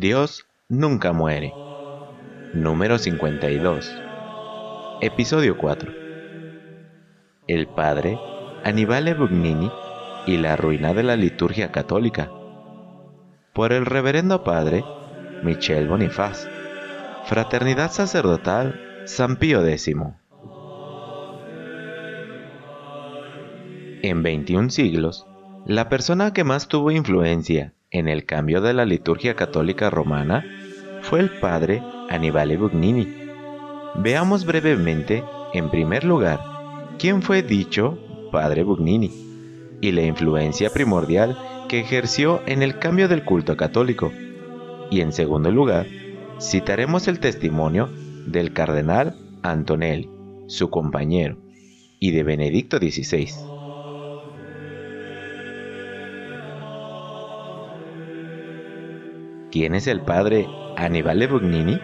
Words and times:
Dios 0.00 0.46
nunca 0.70 1.12
muere. 1.12 1.52
Número 2.54 2.96
52. 2.96 3.94
Episodio 5.02 5.58
4. 5.58 5.92
El 7.46 7.66
padre 7.66 8.18
Annibale 8.64 9.12
Bugnini 9.12 9.70
y 10.26 10.38
la 10.38 10.56
ruina 10.56 10.94
de 10.94 11.02
la 11.02 11.16
liturgia 11.16 11.70
católica. 11.70 12.30
Por 13.52 13.74
el 13.74 13.84
reverendo 13.84 14.42
padre 14.42 14.82
Michel 15.42 15.86
Bonifaz. 15.86 16.48
Fraternidad 17.26 17.90
sacerdotal 17.92 18.80
San 19.04 19.36
Pío 19.36 19.62
X. 19.66 19.94
En 24.00 24.22
21 24.22 24.70
siglos, 24.70 25.26
la 25.66 25.90
persona 25.90 26.32
que 26.32 26.44
más 26.44 26.68
tuvo 26.68 26.90
influencia 26.90 27.74
en 27.90 28.08
el 28.08 28.24
cambio 28.24 28.60
de 28.60 28.72
la 28.72 28.84
liturgia 28.84 29.34
católica 29.34 29.90
romana 29.90 30.44
fue 31.02 31.20
el 31.20 31.30
padre 31.30 31.82
Annibale 32.08 32.56
Bugnini. 32.56 33.06
Veamos 33.96 34.44
brevemente, 34.44 35.24
en 35.52 35.70
primer 35.70 36.04
lugar, 36.04 36.40
quién 36.98 37.22
fue 37.22 37.42
dicho 37.42 37.98
padre 38.30 38.62
Bugnini 38.62 39.10
y 39.80 39.92
la 39.92 40.02
influencia 40.02 40.70
primordial 40.70 41.36
que 41.68 41.80
ejerció 41.80 42.42
en 42.46 42.62
el 42.62 42.78
cambio 42.78 43.08
del 43.08 43.24
culto 43.24 43.56
católico. 43.56 44.12
Y 44.90 45.00
en 45.00 45.12
segundo 45.12 45.50
lugar, 45.50 45.86
citaremos 46.40 47.08
el 47.08 47.18
testimonio 47.18 47.88
del 48.26 48.52
cardenal 48.52 49.16
Antonelli, 49.42 50.08
su 50.46 50.70
compañero, 50.70 51.38
y 51.98 52.12
de 52.12 52.22
Benedicto 52.22 52.78
XVI. 52.78 53.49
¿Quién 59.50 59.74
es 59.74 59.88
el 59.88 60.00
padre 60.02 60.46
Annibale 60.76 61.26
Bugnini? 61.26 61.80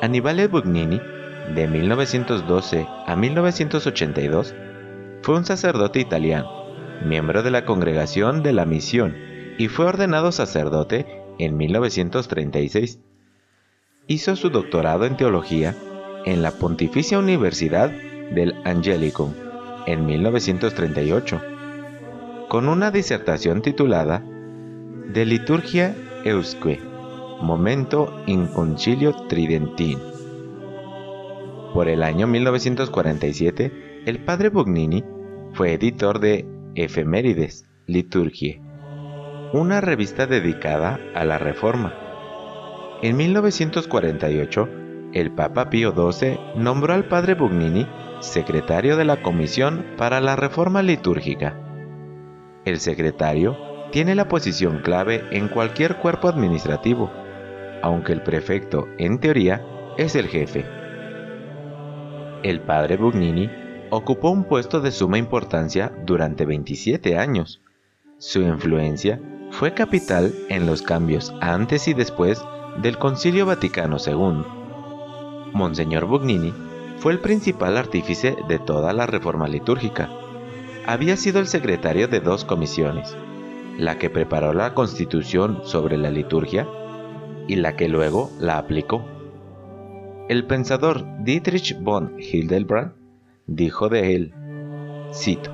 Annibale 0.00 0.48
Bugnini, 0.48 1.00
de 1.54 1.68
1912 1.68 2.88
a 3.06 3.14
1982, 3.14 4.52
fue 5.22 5.36
un 5.36 5.44
sacerdote 5.44 6.00
italiano, 6.00 6.50
miembro 7.04 7.44
de 7.44 7.52
la 7.52 7.64
Congregación 7.64 8.42
de 8.42 8.52
la 8.52 8.64
Misión 8.64 9.16
y 9.56 9.68
fue 9.68 9.86
ordenado 9.86 10.32
sacerdote 10.32 11.06
en 11.38 11.56
1936. 11.56 12.98
Hizo 14.08 14.34
su 14.34 14.50
doctorado 14.50 15.04
en 15.04 15.16
teología 15.16 15.76
en 16.24 16.42
la 16.42 16.50
Pontificia 16.50 17.20
Universidad 17.20 17.90
del 17.90 18.56
Angelicum 18.64 19.34
en 19.86 20.04
1938 20.04 21.57
con 22.48 22.66
una 22.66 22.90
disertación 22.90 23.60
titulada 23.60 24.24
De 25.12 25.26
liturgia 25.26 25.94
eusque, 26.24 26.80
momento 27.42 28.22
in 28.26 28.46
concilio 28.46 29.12
tridentin. 29.28 29.98
Por 31.74 31.88
el 31.88 32.02
año 32.02 32.26
1947, 32.26 34.02
el 34.06 34.24
padre 34.24 34.48
Bugnini 34.48 35.04
fue 35.52 35.74
editor 35.74 36.20
de 36.20 36.46
Efemérides 36.74 37.68
Liturgie, 37.86 38.62
una 39.52 39.82
revista 39.82 40.26
dedicada 40.26 40.98
a 41.14 41.24
la 41.24 41.36
Reforma. 41.36 41.92
En 43.02 43.16
1948, 43.16 44.68
el 45.12 45.32
Papa 45.32 45.68
Pío 45.68 45.92
XII 45.92 46.38
nombró 46.56 46.94
al 46.94 47.08
padre 47.08 47.34
Bugnini 47.34 47.86
secretario 48.20 48.96
de 48.96 49.04
la 49.04 49.22
Comisión 49.22 49.84
para 49.98 50.20
la 50.22 50.34
Reforma 50.34 50.82
Litúrgica 50.82 51.67
el 52.68 52.80
secretario 52.80 53.56
tiene 53.90 54.14
la 54.14 54.28
posición 54.28 54.80
clave 54.80 55.24
en 55.30 55.48
cualquier 55.48 55.96
cuerpo 55.96 56.28
administrativo, 56.28 57.10
aunque 57.82 58.12
el 58.12 58.22
prefecto, 58.22 58.86
en 58.98 59.18
teoría, 59.18 59.64
es 59.96 60.14
el 60.14 60.28
jefe. 60.28 60.66
El 62.42 62.60
padre 62.60 62.96
Bugnini 62.96 63.50
ocupó 63.90 64.30
un 64.30 64.44
puesto 64.44 64.80
de 64.80 64.90
suma 64.90 65.18
importancia 65.18 65.92
durante 66.04 66.44
27 66.44 67.16
años. 67.18 67.62
Su 68.18 68.42
influencia 68.42 69.20
fue 69.50 69.74
capital 69.74 70.34
en 70.48 70.66
los 70.66 70.82
cambios 70.82 71.32
antes 71.40 71.88
y 71.88 71.94
después 71.94 72.42
del 72.82 72.98
Concilio 72.98 73.46
Vaticano 73.46 73.96
II. 74.04 74.44
Monseñor 75.52 76.04
Bugnini 76.04 76.52
fue 76.98 77.12
el 77.12 77.20
principal 77.20 77.76
artífice 77.76 78.36
de 78.48 78.58
toda 78.58 78.92
la 78.92 79.06
reforma 79.06 79.48
litúrgica 79.48 80.10
había 80.88 81.18
sido 81.18 81.38
el 81.38 81.46
secretario 81.46 82.08
de 82.08 82.20
dos 82.20 82.46
comisiones, 82.46 83.14
la 83.76 83.98
que 83.98 84.08
preparó 84.08 84.54
la 84.54 84.72
constitución 84.72 85.60
sobre 85.64 85.98
la 85.98 86.10
liturgia 86.10 86.66
y 87.46 87.56
la 87.56 87.76
que 87.76 87.90
luego 87.90 88.30
la 88.40 88.56
aplicó. 88.56 89.04
El 90.30 90.46
pensador 90.46 91.04
Dietrich 91.24 91.78
von 91.78 92.14
Hildebrand 92.18 92.94
dijo 93.46 93.90
de 93.90 94.16
él, 94.16 94.32
cito, 95.12 95.50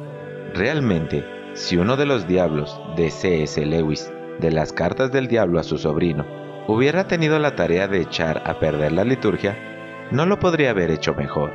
realmente, 0.54 1.24
si 1.54 1.78
uno 1.78 1.96
de 1.96 2.06
los 2.06 2.28
diablos 2.28 2.80
de 2.94 3.10
C.S. 3.10 3.66
Lewis, 3.66 4.12
de 4.38 4.52
las 4.52 4.72
cartas 4.72 5.10
del 5.10 5.26
diablo 5.26 5.58
a 5.58 5.64
su 5.64 5.78
sobrino, 5.78 6.24
hubiera 6.68 7.08
tenido 7.08 7.40
la 7.40 7.56
tarea 7.56 7.88
de 7.88 8.02
echar 8.02 8.40
a 8.46 8.60
perder 8.60 8.92
la 8.92 9.02
liturgia, 9.02 9.58
no 10.12 10.26
lo 10.26 10.38
podría 10.38 10.70
haber 10.70 10.92
hecho 10.92 11.12
mejor. 11.12 11.50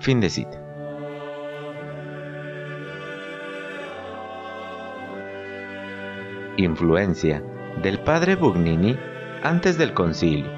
Fin 0.00 0.20
de 0.20 0.30
cita. 0.30 0.67
Influencia 6.58 7.42
del 7.82 8.00
padre 8.00 8.34
Bugnini 8.34 8.98
antes 9.42 9.78
del 9.78 9.94
concilio. 9.94 10.50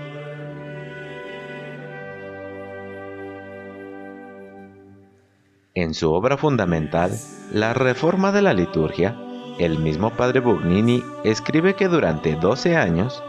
En 5.74 5.94
su 5.94 6.10
obra 6.12 6.36
fundamental, 6.38 7.12
La 7.52 7.74
Reforma 7.74 8.32
de 8.32 8.42
la 8.42 8.54
Liturgia, 8.54 9.14
el 9.58 9.78
mismo 9.78 10.10
padre 10.10 10.40
Bugnini 10.40 11.02
escribe 11.22 11.74
que 11.74 11.88
durante 11.88 12.34
12 12.34 12.76
años, 12.76 13.22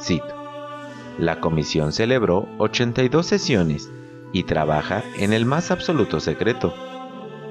cito, 0.00 0.34
la 1.18 1.40
comisión 1.40 1.92
celebró 1.92 2.48
82 2.58 3.26
sesiones 3.26 3.92
y 4.32 4.44
trabaja 4.44 5.04
en 5.18 5.34
el 5.34 5.44
más 5.44 5.70
absoluto 5.70 6.20
secreto. 6.20 6.74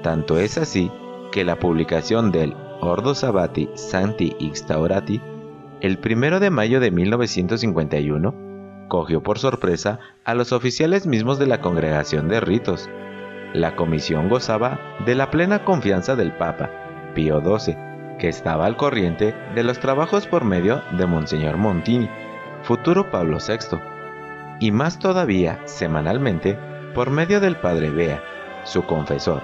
Tanto 0.02 0.38
es 0.38 0.58
así 0.58 0.90
que 1.30 1.44
la 1.44 1.58
publicación 1.58 2.32
del 2.32 2.54
Ordo 2.84 3.14
Sabbati 3.14 3.70
Santi 3.74 4.36
Instaurati, 4.38 5.20
el 5.80 5.98
primero 5.98 6.38
de 6.38 6.50
mayo 6.50 6.80
de 6.80 6.90
1951, 6.90 8.34
cogió 8.88 9.22
por 9.22 9.38
sorpresa 9.38 10.00
a 10.24 10.34
los 10.34 10.52
oficiales 10.52 11.06
mismos 11.06 11.38
de 11.38 11.46
la 11.46 11.60
Congregación 11.60 12.28
de 12.28 12.40
Ritos. 12.40 12.88
La 13.54 13.74
comisión 13.74 14.28
gozaba 14.28 14.78
de 15.06 15.14
la 15.14 15.30
plena 15.30 15.64
confianza 15.64 16.14
del 16.14 16.32
Papa, 16.36 16.70
Pío 17.14 17.40
XII, 17.40 17.76
que 18.18 18.28
estaba 18.28 18.66
al 18.66 18.76
corriente 18.76 19.34
de 19.54 19.62
los 19.62 19.78
trabajos 19.78 20.26
por 20.26 20.44
medio 20.44 20.82
de 20.92 21.06
Monseñor 21.06 21.56
Montini, 21.56 22.08
futuro 22.62 23.10
Pablo 23.10 23.38
VI, 23.38 23.78
y 24.60 24.70
más 24.70 24.98
todavía 24.98 25.60
semanalmente 25.64 26.58
por 26.94 27.10
medio 27.10 27.40
del 27.40 27.56
Padre 27.56 27.90
Bea, 27.90 28.22
su 28.64 28.84
confesor. 28.84 29.42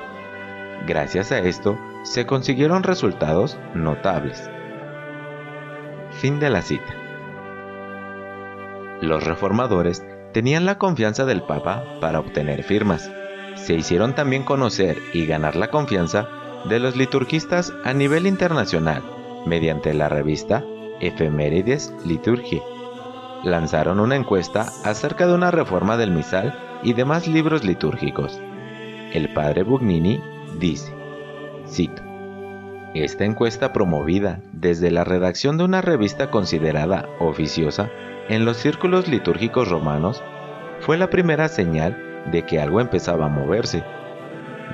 Gracias 0.87 1.33
a 1.33 1.39
esto, 1.41 1.79
se 2.03 2.27
consiguieron 2.27 2.83
resultados 2.83 3.59
notables. 3.75 4.51
Fin 6.13 6.41
de 6.41 6.51
la 6.51 6.63
cita. 6.63 6.95
Los 9.01 9.25
reformadores 9.25 10.05
tenían 10.33 10.67
la 10.67 10.79
confianza 10.79 11.25
del 11.25 11.43
Papa 11.43 11.85
para 12.01 12.21
obtener 12.21 12.63
firmas. 12.63 13.11
Se 13.55 13.75
hicieron 13.75 14.15
también 14.15 14.45
conocer 14.45 14.99
y 15.13 15.27
ganar 15.27 15.57
la 15.57 15.69
confianza 15.69 16.29
de 16.69 16.79
los 16.79 16.97
liturgistas 16.97 17.73
a 17.85 17.93
nivel 17.93 18.27
internacional 18.27 19.03
mediante 19.47 19.95
la 19.95 20.09
revista 20.09 20.65
Efemérides 21.01 21.93
Liturgia. 22.05 22.63
Lanzaron 23.45 24.01
una 24.01 24.17
encuesta 24.17 24.67
acerca 24.85 25.27
de 25.27 25.35
una 25.35 25.51
reforma 25.51 25.97
del 25.97 26.11
misal 26.11 26.59
y 26.83 26.93
demás 26.93 27.27
libros 27.27 27.65
litúrgicos. 27.65 28.39
El 29.13 29.33
padre 29.33 29.63
Bugnini 29.63 30.21
dice, 30.59 31.00
esta 32.95 33.25
encuesta 33.25 33.73
promovida 33.73 34.41
desde 34.53 34.91
la 34.91 35.05
redacción 35.05 35.57
de 35.57 35.65
una 35.65 35.81
revista 35.81 36.31
considerada 36.31 37.09
oficiosa 37.21 37.91
en 38.29 38.45
los 38.45 38.57
círculos 38.57 39.07
litúrgicos 39.07 39.69
romanos 39.69 40.23
fue 40.81 40.99
la 40.99 41.11
primera 41.11 41.49
señal 41.49 41.97
de 42.33 42.43
que 42.43 42.61
algo 42.61 42.81
empezaba 42.81 43.27
a 43.27 43.29
moverse. 43.29 43.85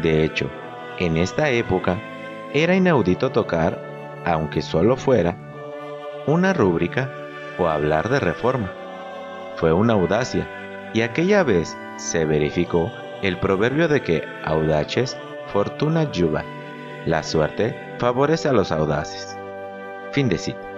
De 0.02 0.24
hecho, 0.24 0.50
en 0.98 1.18
esta 1.18 1.50
época 1.50 2.00
era 2.54 2.74
inaudito 2.74 3.30
tocar, 3.30 3.78
aunque 4.24 4.62
solo 4.62 4.96
fuera, 4.96 5.36
una 6.26 6.54
rúbrica 6.54 7.10
o 7.58 7.66
hablar 7.66 8.08
de 8.08 8.20
reforma. 8.20 8.72
Fue 9.56 9.72
una 9.72 9.92
audacia, 9.92 10.48
y 10.94 11.02
aquella 11.02 11.42
vez 11.42 11.76
se 11.96 12.24
verificó 12.24 12.90
el 13.22 13.38
proverbio 13.38 13.88
de 13.88 14.00
que 14.00 14.24
audaces 14.44 15.16
fortuna 15.52 16.10
juba, 16.14 16.44
la 17.06 17.22
suerte 17.22 17.74
favorece 18.00 18.48
a 18.48 18.52
los 18.52 18.72
audaces. 18.72 19.38
Fin 20.10 20.28
de 20.28 20.38
cita. 20.38 20.72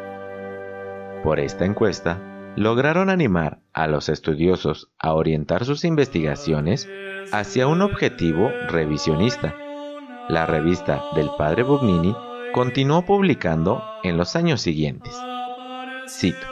Por 1.22 1.40
esta 1.40 1.64
encuesta, 1.64 2.20
lograron 2.54 3.08
animar 3.08 3.60
a 3.72 3.86
los 3.86 4.10
estudiosos 4.10 4.90
a 4.98 5.14
orientar 5.14 5.64
sus 5.64 5.84
investigaciones 5.84 6.86
hacia 7.32 7.66
un 7.66 7.80
objetivo 7.80 8.50
revisionista. 8.68 9.56
La 10.28 10.44
revista 10.44 11.02
del 11.14 11.30
padre 11.38 11.62
Bugnini 11.62 12.14
continuó 12.52 13.06
publicando 13.06 13.82
en 14.02 14.18
los 14.18 14.36
años 14.36 14.60
siguientes. 14.60 15.18
Cito. 16.08 16.46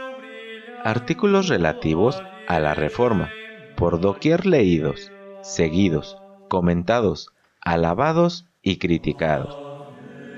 Artículos 0.85 1.49
relativos 1.49 2.23
a 2.49 2.61
la 2.61 2.73
reforma, 2.75 3.29
por 3.77 4.01
doquier 4.01 4.47
leídos, 4.47 5.13
seguidos, 5.43 6.17
comentados, 6.49 7.29
alabados 7.61 8.47
y 8.63 8.79
criticados 8.79 9.66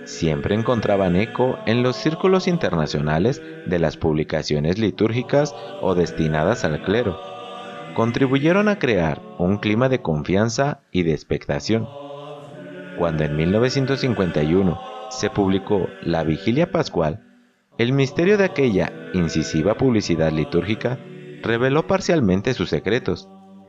siempre 0.08 0.55
encontraban 0.55 1.16
eco 1.16 1.58
en 1.66 1.82
los 1.82 1.94
círculos 1.94 2.49
internacionales 2.49 3.43
de 3.66 3.78
las 3.78 3.99
publicaciones 3.99 4.78
litúrgicas 4.78 5.55
o 5.82 5.94
destinadas 5.94 6.64
al 6.64 6.82
clero. 6.82 7.20
Contribuyeron 7.94 8.69
a 8.69 8.78
crear 8.78 9.20
un 9.37 9.58
clima 9.58 9.90
de 9.90 10.00
confianza 10.00 10.81
y 10.90 11.02
de 11.02 11.12
expectación. 11.12 11.87
Cuando 12.96 13.25
en 13.25 13.37
1951 13.37 14.81
se 15.10 15.28
publicó 15.28 15.88
la 16.02 16.25
Vigilia 16.25 16.72
Pascual, 16.72 17.22
el 17.76 17.93
misterio 17.93 18.38
de 18.38 18.44
aquella 18.44 18.90
incisiva 19.12 19.76
publicidad 19.76 20.32
litúrgica 20.32 20.99
reveló 21.43 21.87
parcialmente 21.87 22.54
sus 22.54 22.70
secretos, 22.70 23.28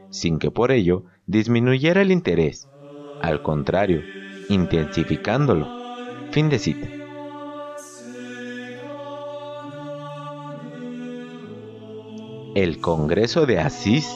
sin 0.10 0.40
que 0.40 0.52
por 0.52 0.72
ello 0.72 1.04
disminuyera 1.28 2.02
el 2.02 2.12
interés, 2.12 2.70
al 3.22 3.42
contrario, 3.42 4.02
intensificándolo. 4.48 5.79
Fin 6.32 6.48
de 6.48 6.60
cita. 6.60 6.88
El 12.54 12.80
Congreso 12.82 13.48
de 13.48 13.58
Asís 13.58 14.08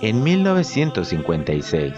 en 0.00 0.22
1956. 0.22 1.92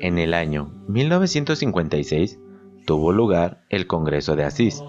En 0.00 0.18
el 0.18 0.34
año 0.34 0.72
1956 0.88 2.40
tuvo 2.86 3.12
lugar 3.12 3.64
el 3.68 3.86
Congreso 3.86 4.34
de 4.34 4.44
Asís. 4.44 4.82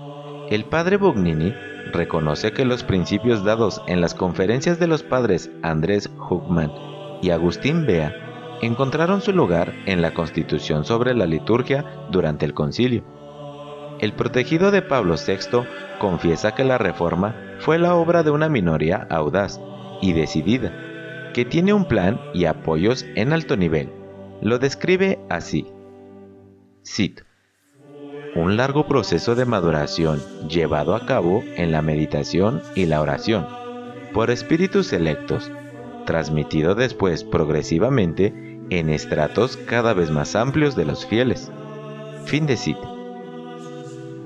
El 0.49 0.65
padre 0.65 0.97
Bugnini 0.97 1.53
reconoce 1.93 2.51
que 2.51 2.65
los 2.65 2.83
principios 2.83 3.43
dados 3.43 3.79
en 3.87 4.01
las 4.01 4.15
conferencias 4.15 4.79
de 4.79 4.87
los 4.87 5.03
padres 5.03 5.51
Andrés 5.61 6.09
Huckman 6.17 6.71
y 7.21 7.29
Agustín 7.29 7.85
Bea 7.85 8.26
encontraron 8.61 9.21
su 9.21 9.31
lugar 9.33 9.73
en 9.85 10.01
la 10.01 10.13
Constitución 10.13 10.85
sobre 10.85 11.13
la 11.13 11.25
liturgia 11.25 11.85
durante 12.11 12.45
el 12.45 12.53
concilio. 12.53 13.03
El 13.99 14.13
protegido 14.13 14.71
de 14.71 14.81
Pablo 14.81 15.15
VI 15.15 15.65
confiesa 15.99 16.53
que 16.53 16.63
la 16.63 16.77
reforma 16.77 17.35
fue 17.59 17.79
la 17.79 17.95
obra 17.95 18.23
de 18.23 18.31
una 18.31 18.49
minoría 18.49 19.07
audaz 19.09 19.59
y 20.01 20.13
decidida, 20.13 21.31
que 21.33 21.45
tiene 21.45 21.73
un 21.73 21.85
plan 21.85 22.19
y 22.33 22.45
apoyos 22.45 23.05
en 23.15 23.33
alto 23.33 23.57
nivel. 23.57 23.91
Lo 24.41 24.59
describe 24.59 25.19
así. 25.29 25.65
Cito. 26.85 27.23
Un 28.35 28.55
largo 28.55 28.87
proceso 28.87 29.33
de 29.33 29.45
maduración 29.45 30.21
llevado 30.47 30.95
a 30.95 31.05
cabo 31.07 31.43
en 31.55 31.71
la 31.71 31.81
meditación 31.81 32.61
y 32.75 32.85
la 32.85 33.01
oración 33.01 33.47
por 34.13 34.31
espíritus 34.31 34.87
selectos, 34.87 35.51
transmitido 36.05 36.75
después 36.75 37.23
progresivamente 37.23 38.46
en 38.69 38.89
estratos 38.89 39.57
cada 39.57 39.93
vez 39.93 40.11
más 40.11 40.35
amplios 40.35 40.75
de 40.75 40.85
los 40.85 41.05
fieles. 41.05 41.51
Fin 42.25 42.45
de 42.45 42.57
cita. 42.57 42.91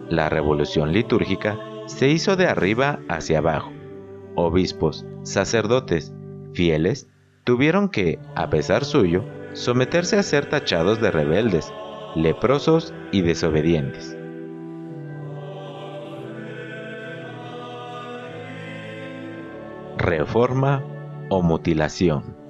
La 0.10 0.30
revolución 0.30 0.92
litúrgica 0.92 1.60
se 1.86 2.10
hizo 2.10 2.36
de 2.36 2.48
arriba 2.48 3.00
hacia 3.08 3.38
abajo. 3.38 3.72
Obispos, 4.36 5.06
sacerdotes, 5.24 6.14
fieles, 6.54 7.08
tuvieron 7.44 7.90
que, 7.90 8.20
a 8.36 8.50
pesar 8.50 8.86
suyo, 8.86 9.24
someterse 9.54 10.18
a 10.18 10.24
ser 10.24 10.48
tachados 10.48 11.00
de 11.02 11.12
rebeldes, 11.12 11.72
leprosos 12.16 12.94
y 13.12 13.22
desobedientes. 13.22 14.18
Reforma 19.98 20.84
o 21.30 21.42
mutilación. 21.42 22.41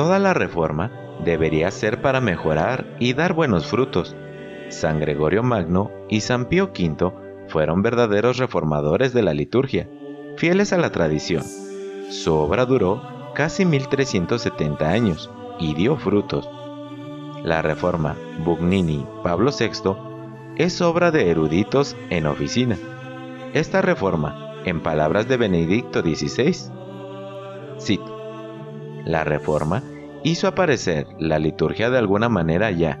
Toda 0.00 0.18
la 0.18 0.32
reforma 0.32 0.90
debería 1.26 1.70
ser 1.70 2.00
para 2.00 2.22
mejorar 2.22 2.86
y 2.98 3.12
dar 3.12 3.34
buenos 3.34 3.66
frutos. 3.66 4.16
San 4.70 4.98
Gregorio 4.98 5.42
Magno 5.42 5.90
y 6.08 6.22
San 6.22 6.46
Pío 6.46 6.70
V 6.74 7.12
fueron 7.48 7.82
verdaderos 7.82 8.38
reformadores 8.38 9.12
de 9.12 9.22
la 9.22 9.34
liturgia, 9.34 9.90
fieles 10.38 10.72
a 10.72 10.78
la 10.78 10.90
tradición. 10.90 11.44
Su 12.08 12.32
obra 12.32 12.64
duró 12.64 13.02
casi 13.34 13.66
1370 13.66 14.88
años 14.88 15.30
y 15.58 15.74
dio 15.74 15.98
frutos. 15.98 16.48
La 17.44 17.60
reforma 17.60 18.16
Bugnini-Pablo 18.42 19.50
VI 19.50 19.96
es 20.56 20.80
obra 20.80 21.10
de 21.10 21.30
eruditos 21.30 21.94
en 22.08 22.24
oficina. 22.24 22.78
Esta 23.52 23.82
reforma, 23.82 24.62
en 24.64 24.80
palabras 24.80 25.28
de 25.28 25.36
Benedicto 25.36 26.00
XVI, 26.00 26.56
cito, 27.78 28.16
la 29.04 29.24
reforma 29.24 29.82
hizo 30.22 30.48
aparecer 30.48 31.06
la 31.18 31.38
liturgia 31.38 31.90
de 31.90 31.98
alguna 31.98 32.28
manera 32.28 32.70
ya, 32.70 32.96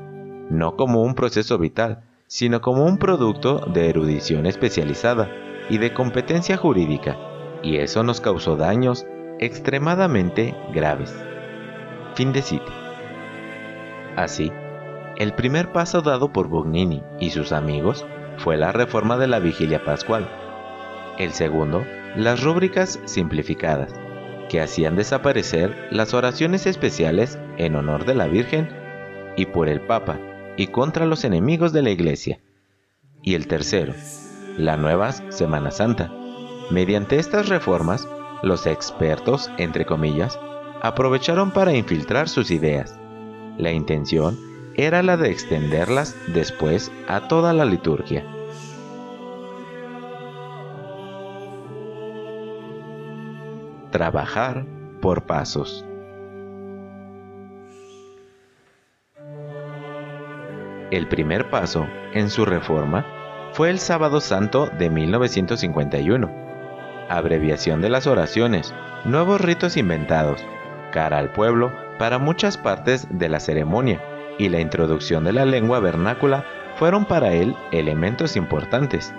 no 0.50 0.76
como 0.76 1.02
un 1.02 1.14
proceso 1.14 1.58
vital, 1.58 2.02
sino 2.26 2.60
como 2.60 2.84
un 2.84 2.98
producto 2.98 3.58
de 3.72 3.88
erudición 3.88 4.46
especializada 4.46 5.30
y 5.68 5.78
de 5.78 5.92
competencia 5.92 6.56
jurídica, 6.56 7.16
y 7.62 7.76
eso 7.76 8.02
nos 8.02 8.20
causó 8.20 8.56
daños 8.56 9.06
extremadamente 9.38 10.54
graves. 10.72 11.14
Fin 12.14 12.32
de 12.32 12.42
cita. 12.42 12.72
Así, 14.16 14.52
el 15.16 15.34
primer 15.34 15.72
paso 15.72 16.02
dado 16.02 16.32
por 16.32 16.48
Bugnini 16.48 17.02
y 17.20 17.30
sus 17.30 17.52
amigos 17.52 18.06
fue 18.38 18.56
la 18.56 18.72
reforma 18.72 19.16
de 19.18 19.26
la 19.26 19.38
vigilia 19.38 19.84
pascual. 19.84 20.28
El 21.18 21.32
segundo, 21.32 21.84
las 22.16 22.42
rúbricas 22.42 22.98
simplificadas 23.04 23.99
que 24.50 24.60
hacían 24.60 24.96
desaparecer 24.96 25.88
las 25.92 26.12
oraciones 26.12 26.66
especiales 26.66 27.38
en 27.56 27.76
honor 27.76 28.04
de 28.04 28.16
la 28.16 28.26
Virgen 28.26 28.68
y 29.36 29.46
por 29.46 29.68
el 29.68 29.80
Papa 29.80 30.18
y 30.56 30.66
contra 30.66 31.06
los 31.06 31.24
enemigos 31.24 31.72
de 31.72 31.82
la 31.82 31.90
Iglesia. 31.90 32.40
Y 33.22 33.36
el 33.36 33.46
tercero, 33.46 33.94
la 34.58 34.76
nueva 34.76 35.12
Semana 35.12 35.70
Santa. 35.70 36.12
Mediante 36.68 37.20
estas 37.20 37.48
reformas, 37.48 38.08
los 38.42 38.66
expertos, 38.66 39.52
entre 39.56 39.86
comillas, 39.86 40.36
aprovecharon 40.82 41.52
para 41.52 41.72
infiltrar 41.72 42.28
sus 42.28 42.50
ideas. 42.50 42.98
La 43.56 43.70
intención 43.70 44.36
era 44.74 45.04
la 45.04 45.16
de 45.16 45.30
extenderlas 45.30 46.16
después 46.26 46.90
a 47.06 47.28
toda 47.28 47.52
la 47.52 47.64
liturgia. 47.64 48.26
Trabajar 53.90 54.64
por 55.00 55.22
pasos. 55.22 55.84
El 60.90 61.06
primer 61.06 61.50
paso 61.50 61.86
en 62.14 62.30
su 62.30 62.44
reforma 62.44 63.06
fue 63.52 63.70
el 63.70 63.78
Sábado 63.78 64.20
Santo 64.20 64.68
de 64.78 64.90
1951, 64.90 66.30
abreviación 67.08 67.80
de 67.80 67.88
las 67.88 68.06
oraciones, 68.06 68.74
nuevos 69.04 69.40
ritos 69.40 69.76
inventados, 69.76 70.44
cara 70.92 71.18
al 71.18 71.30
pueblo 71.32 71.72
para 71.98 72.18
muchas 72.18 72.56
partes 72.56 73.06
de 73.10 73.28
la 73.28 73.40
ceremonia 73.40 74.00
y 74.38 74.48
la 74.48 74.60
introducción 74.60 75.22
de 75.24 75.32
la 75.32 75.44
lengua 75.44 75.80
vernácula 75.80 76.44
fueron 76.76 77.04
para 77.04 77.32
él 77.32 77.54
elementos 77.72 78.36
importantes. 78.36 79.12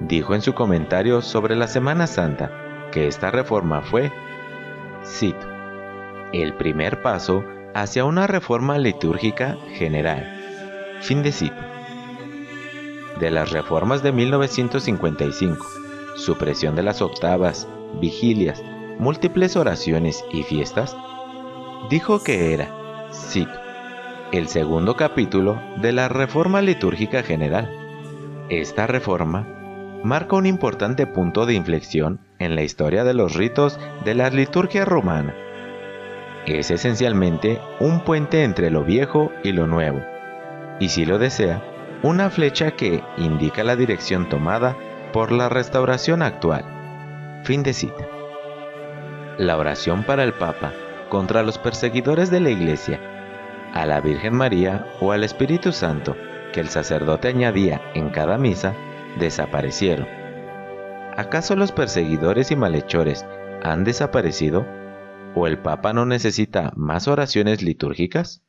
Dijo 0.00 0.34
en 0.34 0.42
su 0.42 0.54
comentario 0.54 1.22
sobre 1.22 1.54
la 1.54 1.68
Semana 1.68 2.06
Santa 2.06 2.63
que 2.94 3.08
esta 3.08 3.32
reforma 3.32 3.82
fue, 3.82 4.12
cito, 5.04 5.46
el 6.32 6.54
primer 6.54 7.02
paso 7.02 7.44
hacia 7.74 8.04
una 8.04 8.28
reforma 8.28 8.78
litúrgica 8.78 9.58
general. 9.72 10.40
Fin 11.00 11.24
de 11.24 11.32
cita. 11.32 11.72
De 13.18 13.32
las 13.32 13.50
reformas 13.50 14.04
de 14.04 14.12
1955, 14.12 15.66
supresión 16.14 16.76
de 16.76 16.84
las 16.84 17.02
octavas, 17.02 17.66
vigilias, 18.00 18.62
múltiples 19.00 19.56
oraciones 19.56 20.24
y 20.32 20.44
fiestas, 20.44 20.96
dijo 21.90 22.22
que 22.22 22.54
era, 22.54 22.72
cito, 23.12 23.58
el 24.30 24.46
segundo 24.46 24.96
capítulo 24.96 25.60
de 25.78 25.90
la 25.90 26.08
Reforma 26.08 26.62
Litúrgica 26.62 27.24
General. 27.24 27.68
Esta 28.50 28.86
reforma 28.86 29.53
marca 30.04 30.36
un 30.36 30.44
importante 30.44 31.06
punto 31.06 31.46
de 31.46 31.54
inflexión 31.54 32.20
en 32.38 32.54
la 32.54 32.62
historia 32.62 33.04
de 33.04 33.14
los 33.14 33.34
ritos 33.34 33.80
de 34.04 34.14
la 34.14 34.28
liturgia 34.28 34.84
romana. 34.84 35.34
Es 36.46 36.70
esencialmente 36.70 37.58
un 37.80 38.04
puente 38.04 38.44
entre 38.44 38.70
lo 38.70 38.84
viejo 38.84 39.32
y 39.42 39.52
lo 39.52 39.66
nuevo, 39.66 40.02
y 40.78 40.90
si 40.90 41.06
lo 41.06 41.18
desea, 41.18 41.62
una 42.02 42.28
flecha 42.28 42.72
que 42.72 43.02
indica 43.16 43.64
la 43.64 43.76
dirección 43.76 44.28
tomada 44.28 44.76
por 45.14 45.32
la 45.32 45.48
restauración 45.48 46.20
actual. 46.20 47.40
Fin 47.44 47.62
de 47.62 47.72
cita. 47.72 48.06
La 49.38 49.56
oración 49.56 50.04
para 50.04 50.22
el 50.22 50.34
Papa 50.34 50.74
contra 51.08 51.42
los 51.42 51.56
perseguidores 51.56 52.30
de 52.30 52.40
la 52.40 52.50
Iglesia 52.50 53.00
a 53.72 53.86
la 53.86 54.00
Virgen 54.02 54.34
María 54.34 54.86
o 55.00 55.12
al 55.12 55.24
Espíritu 55.24 55.72
Santo 55.72 56.14
que 56.52 56.60
el 56.60 56.68
sacerdote 56.68 57.28
añadía 57.28 57.80
en 57.94 58.10
cada 58.10 58.36
misa 58.36 58.74
desaparecieron. 59.18 60.06
¿Acaso 61.16 61.56
los 61.56 61.72
perseguidores 61.72 62.50
y 62.50 62.56
malhechores 62.56 63.24
han 63.62 63.84
desaparecido? 63.84 64.66
¿O 65.34 65.46
el 65.46 65.58
Papa 65.58 65.92
no 65.92 66.06
necesita 66.06 66.72
más 66.76 67.08
oraciones 67.08 67.62
litúrgicas? 67.62 68.42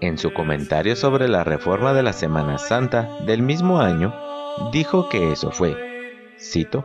En 0.00 0.18
su 0.18 0.32
comentario 0.32 0.94
sobre 0.96 1.28
la 1.28 1.44
reforma 1.44 1.92
de 1.92 2.02
la 2.02 2.12
Semana 2.12 2.58
Santa 2.58 3.18
del 3.26 3.42
mismo 3.42 3.80
año, 3.80 4.14
dijo 4.72 5.08
que 5.08 5.32
eso 5.32 5.50
fue, 5.50 5.76
cito, 6.38 6.84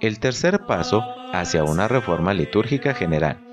el 0.00 0.18
tercer 0.20 0.60
paso 0.66 1.02
hacia 1.32 1.64
una 1.64 1.88
reforma 1.88 2.32
litúrgica 2.32 2.94
general 2.94 3.44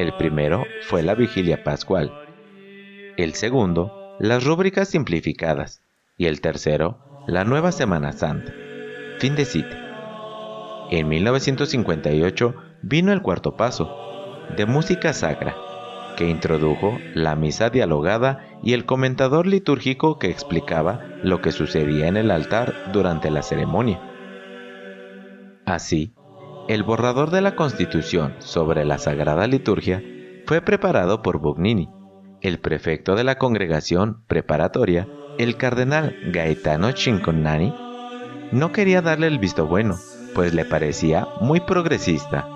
el 0.00 0.14
primero 0.14 0.64
fue 0.82 1.02
la 1.02 1.14
vigilia 1.14 1.62
pascual, 1.62 2.10
el 3.16 3.34
segundo, 3.34 4.16
las 4.18 4.44
rúbricas 4.44 4.88
simplificadas, 4.88 5.82
y 6.16 6.26
el 6.26 6.40
tercero, 6.40 6.98
la 7.26 7.44
nueva 7.44 7.70
Semana 7.70 8.12
Santa. 8.12 8.52
Fin 9.18 9.36
de 9.36 9.44
cita. 9.44 9.76
En 10.90 11.08
1958 11.08 12.54
vino 12.82 13.12
el 13.12 13.22
cuarto 13.22 13.56
paso, 13.56 13.94
de 14.56 14.66
música 14.66 15.12
sacra, 15.12 15.54
que 16.16 16.28
introdujo 16.28 16.98
la 17.14 17.36
misa 17.36 17.70
dialogada 17.70 18.46
y 18.62 18.72
el 18.72 18.86
comentador 18.86 19.46
litúrgico 19.46 20.18
que 20.18 20.28
explicaba 20.28 21.04
lo 21.22 21.40
que 21.40 21.52
sucedía 21.52 22.08
en 22.08 22.16
el 22.16 22.30
altar 22.30 22.74
durante 22.92 23.30
la 23.30 23.42
ceremonia. 23.42 24.00
Así, 25.66 26.14
el 26.68 26.82
borrador 26.82 27.30
de 27.30 27.42
la 27.42 27.54
Constitución 27.54 28.34
sobre 28.38 28.84
la 28.84 28.98
Sagrada 28.98 29.46
Liturgia 29.46 30.02
fue 30.46 30.62
preparado 30.62 31.22
por 31.22 31.38
Bugnini, 31.38 31.90
el 32.40 32.58
prefecto 32.58 33.14
de 33.14 33.24
la 33.24 33.36
congregación 33.36 34.24
preparatoria, 34.26 35.06
el 35.38 35.56
cardenal 35.56 36.16
Gaetano 36.32 36.92
Cinconani, 36.92 37.74
no 38.52 38.72
quería 38.72 39.00
darle 39.00 39.26
el 39.26 39.38
visto 39.38 39.66
bueno, 39.66 39.96
pues 40.34 40.54
le 40.54 40.64
parecía 40.64 41.26
muy 41.40 41.60
progresista. 41.60 42.48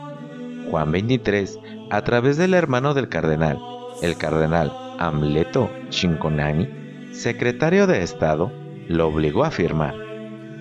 Juan 0.70 0.90
XXIII, 0.90 1.88
a 1.90 2.02
través 2.02 2.36
del 2.36 2.54
hermano 2.54 2.94
del 2.94 3.08
cardenal, 3.08 3.58
el 4.02 4.16
cardenal 4.16 4.72
Amleto 4.98 5.70
Cinconani, 5.90 6.68
secretario 7.12 7.86
de 7.86 8.02
Estado, 8.02 8.52
lo 8.88 9.08
obligó 9.08 9.44
a 9.44 9.50
firmar. 9.50 9.94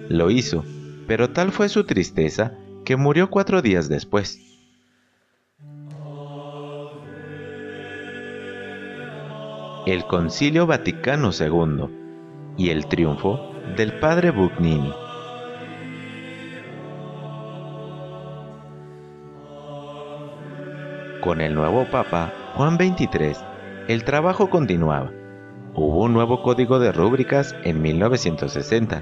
Lo 0.09 0.29
hizo, 0.29 0.63
pero 1.07 1.31
tal 1.31 1.51
fue 1.51 1.69
su 1.69 1.83
tristeza 1.83 2.53
que 2.85 2.95
murió 2.95 3.29
cuatro 3.29 3.61
días 3.61 3.89
después. 3.89 4.39
El 9.85 10.05
Concilio 10.05 10.65
Vaticano 10.65 11.31
II 11.37 12.02
y 12.57 12.69
el 12.69 12.87
triunfo 12.87 13.39
del 13.75 13.99
padre 13.99 14.31
Bugnini. 14.31 14.93
Con 21.21 21.39
el 21.39 21.55
nuevo 21.55 21.85
Papa 21.85 22.33
Juan 22.55 22.75
XXIII, 22.75 23.35
el 23.87 24.03
trabajo 24.03 24.49
continuaba. 24.49 25.11
Hubo 25.73 26.03
un 26.03 26.13
nuevo 26.13 26.43
código 26.43 26.79
de 26.79 26.91
rúbricas 26.91 27.55
en 27.63 27.81
1960 27.81 29.01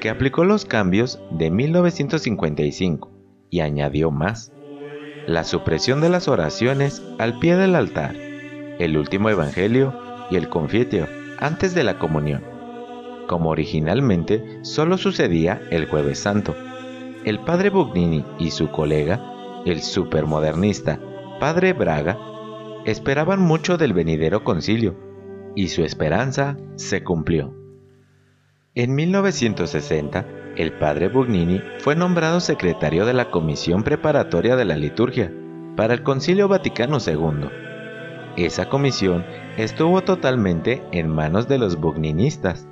que 0.00 0.10
aplicó 0.10 0.44
los 0.44 0.64
cambios 0.64 1.20
de 1.30 1.50
1955 1.50 3.10
y 3.48 3.60
añadió 3.60 4.10
más. 4.10 4.52
La 5.26 5.44
supresión 5.44 6.00
de 6.00 6.08
las 6.08 6.26
oraciones 6.26 7.02
al 7.18 7.38
pie 7.38 7.56
del 7.56 7.76
altar, 7.76 8.16
el 8.16 8.96
último 8.96 9.30
evangelio 9.30 9.94
y 10.30 10.36
el 10.36 10.48
confietio 10.48 11.06
antes 11.38 11.74
de 11.74 11.84
la 11.84 11.98
comunión, 11.98 12.51
como 13.28 13.50
originalmente 13.50 14.58
solo 14.62 14.98
sucedía 14.98 15.60
el 15.70 15.86
jueves 15.86 16.18
santo. 16.18 16.54
El 17.24 17.38
padre 17.40 17.70
Bugnini 17.70 18.24
y 18.38 18.50
su 18.50 18.70
colega, 18.70 19.20
el 19.64 19.80
supermodernista 19.82 20.98
padre 21.38 21.72
Braga, 21.72 22.18
esperaban 22.84 23.40
mucho 23.40 23.76
del 23.76 23.92
venidero 23.92 24.44
concilio, 24.44 24.96
y 25.54 25.68
su 25.68 25.84
esperanza 25.84 26.56
se 26.76 27.02
cumplió. 27.04 27.54
En 28.74 28.94
1960, 28.94 30.26
el 30.56 30.72
padre 30.72 31.08
Bugnini 31.08 31.60
fue 31.78 31.96
nombrado 31.96 32.40
secretario 32.40 33.06
de 33.06 33.12
la 33.12 33.30
Comisión 33.30 33.82
Preparatoria 33.84 34.56
de 34.56 34.64
la 34.64 34.76
Liturgia 34.76 35.32
para 35.76 35.94
el 35.94 36.02
Concilio 36.02 36.48
Vaticano 36.48 36.98
II. 37.06 37.48
Esa 38.36 38.68
comisión 38.68 39.24
estuvo 39.56 40.02
totalmente 40.02 40.82
en 40.92 41.08
manos 41.08 41.48
de 41.48 41.58
los 41.58 41.76
bugninistas. 41.76 42.66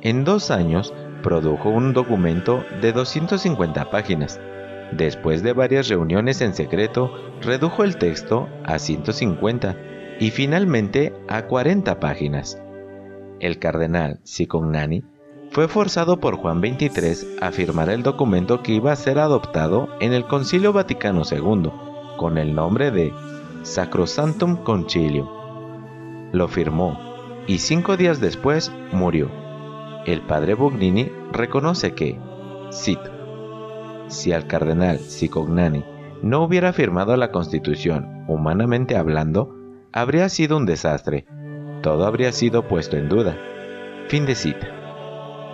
En 0.00 0.24
dos 0.24 0.50
años 0.50 0.94
produjo 1.22 1.70
un 1.70 1.92
documento 1.92 2.64
de 2.80 2.92
250 2.92 3.90
páginas. 3.90 4.40
Después 4.92 5.42
de 5.42 5.52
varias 5.52 5.88
reuniones 5.88 6.40
en 6.40 6.54
secreto, 6.54 7.12
redujo 7.42 7.82
el 7.82 7.96
texto 7.96 8.48
a 8.64 8.78
150 8.78 9.76
y 10.20 10.30
finalmente 10.30 11.12
a 11.28 11.42
40 11.42 11.98
páginas. 11.98 12.60
El 13.40 13.58
cardenal 13.58 14.20
Cicognani 14.24 15.04
fue 15.50 15.66
forzado 15.66 16.20
por 16.20 16.36
Juan 16.36 16.60
XXIII 16.60 17.38
a 17.40 17.50
firmar 17.50 17.88
el 17.88 18.02
documento 18.02 18.62
que 18.62 18.72
iba 18.72 18.92
a 18.92 18.96
ser 18.96 19.18
adoptado 19.18 19.88
en 20.00 20.12
el 20.12 20.26
Concilio 20.26 20.72
Vaticano 20.72 21.22
II, 21.28 21.70
con 22.16 22.38
el 22.38 22.54
nombre 22.54 22.90
de 22.90 23.12
Sacrosanctum 23.62 24.62
Concilio. 24.62 25.28
Lo 26.32 26.46
firmó 26.48 26.98
y 27.46 27.58
cinco 27.58 27.96
días 27.96 28.20
después 28.20 28.70
murió. 28.92 29.47
El 30.08 30.22
padre 30.22 30.54
Bugnini 30.54 31.12
reconoce 31.32 31.92
que, 31.92 32.18
cito, 32.72 33.10
si 34.06 34.32
al 34.32 34.46
cardenal 34.46 35.00
Cicognani 35.00 35.84
no 36.22 36.42
hubiera 36.42 36.72
firmado 36.72 37.14
la 37.18 37.30
Constitución, 37.30 38.24
humanamente 38.26 38.96
hablando, 38.96 39.54
habría 39.92 40.30
sido 40.30 40.56
un 40.56 40.64
desastre. 40.64 41.26
Todo 41.82 42.06
habría 42.06 42.32
sido 42.32 42.66
puesto 42.66 42.96
en 42.96 43.10
duda. 43.10 43.36
Fin 44.08 44.24
de 44.24 44.34
cita. 44.34 44.68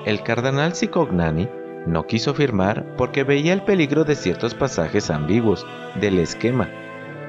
El 0.07 0.23
cardenal 0.23 0.77
Cicognani 0.77 1.49
no 1.89 2.07
quiso 2.07 2.33
firmar 2.33 2.95
porque 2.97 3.25
veía 3.25 3.55
el 3.55 3.65
peligro 3.65 4.05
de 4.05 4.15
ciertos 4.15 4.55
pasajes 4.55 5.11
ambiguos 5.11 5.67
del 6.01 6.21
esquema, 6.21 6.71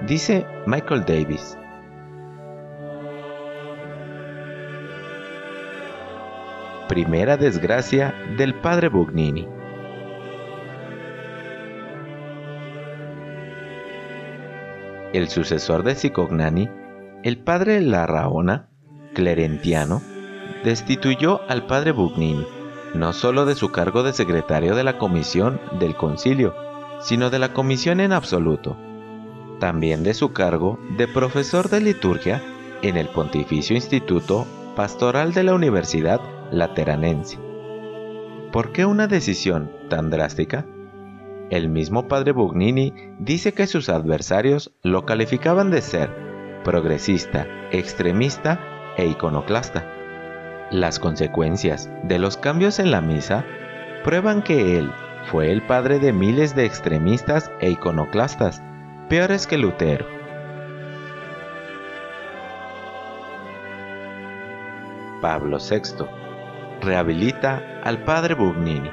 dice 0.06 0.46
Michael 0.68 1.06
Davis. 1.08 1.58
Primera 6.96 7.36
desgracia 7.36 8.16
del 8.38 8.54
padre 8.54 8.88
Bugnini. 8.88 9.46
El 15.12 15.28
sucesor 15.28 15.84
de 15.84 15.96
Cicognani, 15.96 16.70
el 17.22 17.38
padre 17.40 17.82
Larraona, 17.82 18.70
clerentiano, 19.14 20.02
destituyó 20.64 21.42
al 21.50 21.66
padre 21.66 21.92
Bugnini 21.92 22.48
no 22.94 23.12
solo 23.12 23.46
de 23.46 23.56
su 23.56 23.74
cargo 23.74 24.02
de 24.04 24.14
secretario 24.14 24.74
de 24.74 24.86
la 24.86 24.98
comisión 24.98 25.60
del 25.78 25.98
concilio, 25.98 26.56
sino 27.02 27.30
de 27.30 27.40
la 27.40 27.52
comisión 27.52 28.00
en 28.00 28.14
absoluto. 28.14 28.78
también 29.60 30.04
de 30.04 30.14
su 30.14 30.32
cargo 30.32 30.80
de 30.98 31.10
profesor 31.10 31.70
de 31.70 31.82
liturgia 31.82 32.42
en 32.82 32.96
el 32.96 33.10
Pontificio 33.10 33.76
Instituto 33.76 34.48
Pastoral 34.78 35.34
de 35.34 35.44
la 35.44 35.54
Universidad 35.56 36.22
Lateranense. 36.52 37.40
¿Por 38.52 38.72
qué 38.72 38.86
una 38.86 39.08
decisión 39.08 39.72
tan 39.90 40.10
drástica? 40.10 40.66
El 41.50 41.70
mismo 41.70 42.08
padre 42.08 42.32
Bugnini 42.32 42.94
dice 43.20 43.54
que 43.54 43.68
sus 43.68 43.90
adversarios 43.90 44.72
lo 44.82 45.06
calificaban 45.06 45.72
de 45.72 45.82
ser 45.82 46.10
progresista, 46.64 47.48
extremista 47.72 48.60
e 48.98 49.08
iconoclasta. 49.08 49.86
Las 50.72 51.00
consecuencias 51.00 51.90
de 52.04 52.18
los 52.18 52.38
cambios 52.38 52.80
en 52.80 52.92
la 52.92 53.02
misa 53.02 53.46
prueban 54.04 54.42
que 54.42 54.80
él 54.80 54.92
fue 55.32 55.52
el 55.52 55.62
padre 55.62 56.00
de 56.00 56.14
miles 56.14 56.56
de 56.56 56.66
extremistas 56.66 57.52
e 57.60 57.70
iconoclastas, 57.70 58.62
peores 59.10 59.48
que 59.48 59.58
Lutero. 59.58 60.08
Pablo 65.22 65.58
VI 65.58 66.25
rehabilita 66.82 67.82
al 67.84 68.04
padre 68.04 68.36
Bugnini. 68.36 68.90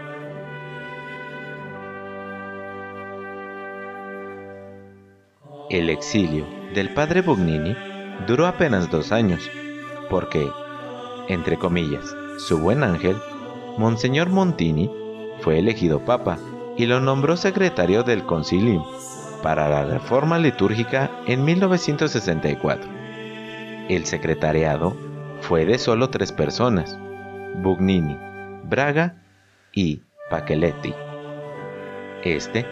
El 5.70 5.88
exilio 5.88 6.46
del 6.74 6.92
padre 6.92 7.22
Bugnini 7.22 7.74
duró 8.26 8.46
apenas 8.46 8.90
dos 8.90 9.10
años, 9.12 9.50
porque, 10.10 10.50
entre 11.28 11.56
comillas, 11.56 12.14
su 12.38 12.58
buen 12.58 12.82
ángel, 12.82 13.16
Monseñor 13.78 14.28
Montini, 14.28 14.90
fue 15.40 15.58
elegido 15.58 16.04
papa 16.04 16.38
y 16.76 16.86
lo 16.86 17.00
nombró 17.00 17.36
secretario 17.36 18.02
del 18.02 18.24
concilio 18.24 18.84
para 19.42 19.68
la 19.68 19.84
reforma 19.84 20.38
litúrgica 20.38 21.10
en 21.26 21.44
1964. 21.44 22.90
El 23.88 24.06
secretariado 24.06 24.96
fue 25.40 25.64
de 25.64 25.78
solo 25.78 26.10
tres 26.10 26.32
personas, 26.32 26.98
Bugnini, 27.56 28.18
Braga 28.64 29.14
y 29.72 30.02
Pachelletti. 30.30 30.94
Este 32.24 32.66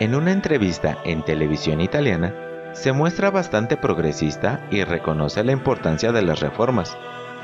en 0.00 0.14
una 0.14 0.30
entrevista 0.30 0.98
en 1.04 1.24
televisión 1.24 1.80
italiana, 1.80 2.32
se 2.72 2.92
muestra 2.92 3.30
bastante 3.30 3.76
progresista 3.76 4.64
y 4.70 4.84
reconoce 4.84 5.42
la 5.42 5.52
importancia 5.52 6.12
de 6.12 6.22
las 6.22 6.38
reformas, 6.38 6.96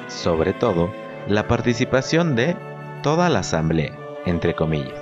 sobre 0.07 0.53
todo 0.53 0.93
la 1.27 1.49
participación 1.49 2.37
de 2.37 2.57
toda 3.03 3.29
la 3.29 3.41
asamblea, 3.41 3.93
entre 4.25 4.55
comillas. 4.55 4.95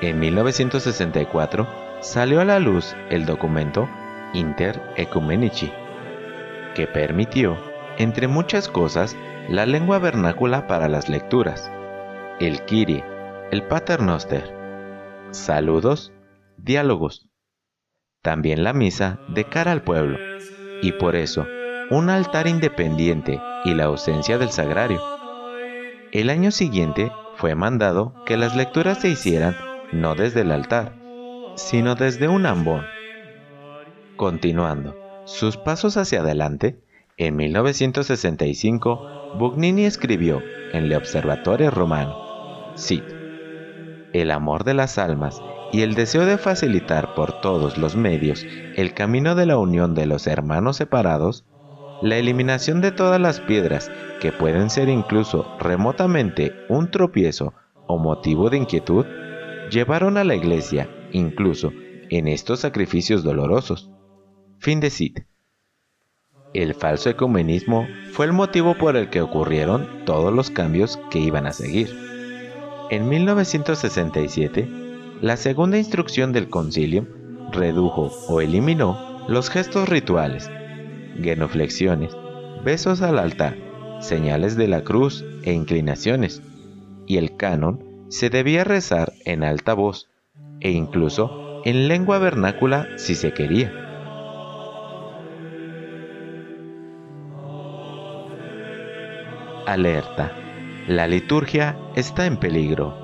En 0.00 0.20
1964 0.20 1.66
salió 2.00 2.40
a 2.40 2.44
la 2.44 2.60
luz 2.60 2.94
el 3.10 3.26
documento 3.26 3.88
Inter 4.32 4.80
Ecumenici, 4.96 5.72
que 6.76 6.86
permitió, 6.86 7.56
entre 7.98 8.28
muchas 8.28 8.68
cosas, 8.68 9.16
la 9.48 9.64
lengua 9.64 10.00
vernácula 10.00 10.66
para 10.66 10.88
las 10.88 11.08
lecturas, 11.08 11.70
el 12.40 12.64
Kyrie, 12.64 13.04
el 13.52 13.62
Paternoster, 13.62 14.52
saludos 15.30 16.12
diálogos. 16.56 17.28
También 18.22 18.64
la 18.64 18.72
misa 18.72 19.20
de 19.28 19.44
cara 19.44 19.70
al 19.70 19.82
pueblo, 19.82 20.18
y 20.82 20.92
por 20.92 21.14
eso 21.14 21.46
un 21.90 22.10
altar 22.10 22.48
independiente 22.48 23.40
y 23.64 23.74
la 23.74 23.84
ausencia 23.84 24.36
del 24.36 24.50
sagrario. 24.50 25.00
El 26.10 26.30
año 26.30 26.50
siguiente 26.50 27.12
fue 27.36 27.54
mandado 27.54 28.14
que 28.24 28.36
las 28.36 28.56
lecturas 28.56 29.00
se 29.00 29.10
hicieran 29.10 29.56
no 29.92 30.16
desde 30.16 30.40
el 30.40 30.50
altar, 30.50 30.92
sino 31.54 31.94
desde 31.94 32.26
un 32.26 32.46
ambón. 32.46 32.84
Continuando 34.16 34.96
sus 35.24 35.56
pasos 35.56 35.96
hacia 35.96 36.20
adelante, 36.20 36.80
en 37.16 37.36
1965 37.36 39.36
Bugnini 39.38 39.84
escribió 39.84 40.42
en 40.72 40.88
Le 40.88 40.96
Observatore 40.96 41.70
Romano, 41.70 42.14
cito, 42.76 43.14
El 44.12 44.30
amor 44.30 44.64
de 44.64 44.74
las 44.74 44.98
almas 44.98 45.40
y 45.72 45.80
el 45.80 45.94
deseo 45.94 46.26
de 46.26 46.36
facilitar 46.36 47.14
por 47.14 47.40
todos 47.40 47.78
los 47.78 47.96
medios 47.96 48.44
el 48.76 48.92
camino 48.92 49.34
de 49.34 49.46
la 49.46 49.56
unión 49.56 49.94
de 49.94 50.06
los 50.06 50.26
hermanos 50.26 50.76
separados, 50.76 51.46
la 52.02 52.18
eliminación 52.18 52.82
de 52.82 52.92
todas 52.92 53.20
las 53.20 53.40
piedras 53.40 53.90
que 54.20 54.30
pueden 54.30 54.68
ser 54.68 54.90
incluso 54.90 55.56
remotamente 55.58 56.52
un 56.68 56.90
tropiezo 56.90 57.54
o 57.86 57.98
motivo 57.98 58.50
de 58.50 58.58
inquietud, 58.58 59.06
llevaron 59.70 60.18
a 60.18 60.24
la 60.24 60.34
iglesia 60.34 60.90
incluso 61.12 61.72
en 62.10 62.28
estos 62.28 62.60
sacrificios 62.60 63.24
dolorosos. 63.24 63.90
Fin 64.58 64.80
de 64.80 64.90
cita. 64.90 65.26
El 66.56 66.72
falso 66.72 67.10
ecumenismo 67.10 67.86
fue 68.12 68.24
el 68.24 68.32
motivo 68.32 68.78
por 68.78 68.96
el 68.96 69.10
que 69.10 69.20
ocurrieron 69.20 69.86
todos 70.06 70.32
los 70.32 70.50
cambios 70.50 70.98
que 71.10 71.18
iban 71.18 71.46
a 71.46 71.52
seguir. 71.52 71.94
En 72.88 73.10
1967, 73.10 74.66
la 75.20 75.36
segunda 75.36 75.76
instrucción 75.76 76.32
del 76.32 76.48
concilio 76.48 77.06
redujo 77.52 78.10
o 78.28 78.40
eliminó 78.40 79.26
los 79.28 79.50
gestos 79.50 79.86
rituales, 79.90 80.50
genuflexiones, 81.20 82.16
besos 82.64 83.02
al 83.02 83.18
altar, 83.18 83.54
señales 84.00 84.56
de 84.56 84.68
la 84.68 84.80
cruz 84.80 85.26
e 85.42 85.52
inclinaciones, 85.52 86.40
y 87.06 87.18
el 87.18 87.36
canon 87.36 87.84
se 88.08 88.30
debía 88.30 88.64
rezar 88.64 89.12
en 89.26 89.44
alta 89.44 89.74
voz 89.74 90.08
e 90.60 90.70
incluso 90.70 91.60
en 91.66 91.86
lengua 91.86 92.18
vernácula 92.18 92.88
si 92.96 93.14
se 93.14 93.34
quería. 93.34 93.85
Alerta. 99.66 100.32
La 100.86 101.08
liturgia 101.08 101.76
está 101.96 102.26
en 102.26 102.36
peligro. 102.36 102.94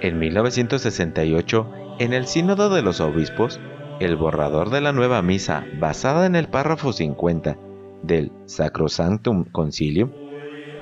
En 0.00 0.18
1968, 0.18 1.70
en 1.98 2.14
el 2.14 2.26
Sínodo 2.26 2.70
de 2.70 2.80
los 2.80 3.00
Obispos, 3.00 3.60
el 4.00 4.16
borrador 4.16 4.70
de 4.70 4.80
la 4.80 4.92
nueva 4.92 5.20
misa 5.20 5.66
basada 5.78 6.24
en 6.24 6.34
el 6.34 6.48
párrafo 6.48 6.94
50 6.94 7.58
del 8.02 8.32
Sacrosanctum 8.46 9.44
Concilium 9.44 10.10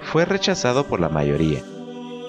fue 0.03 0.25
rechazado 0.25 0.85
por 0.87 1.01
la 1.01 1.09
mayoría. 1.09 1.59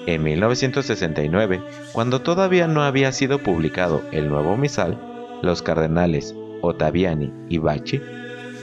En 0.06 0.24
1969, 0.24 1.62
cuando 1.92 2.22
todavía 2.22 2.66
no 2.66 2.82
había 2.82 3.12
sido 3.12 3.38
publicado 3.38 4.02
el 4.10 4.28
nuevo 4.28 4.56
misal, 4.56 4.98
los 5.42 5.62
cardenales 5.62 6.34
Ottaviani 6.62 7.32
y 7.48 7.58
Bacci 7.58 8.00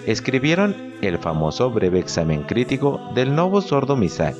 escribieron 0.05 0.75
el 1.01 1.17
famoso 1.17 1.69
breve 1.71 1.99
examen 1.99 2.43
crítico 2.43 2.99
del 3.13 3.35
nuevo 3.35 3.61
sordo 3.61 3.95
misal, 3.95 4.35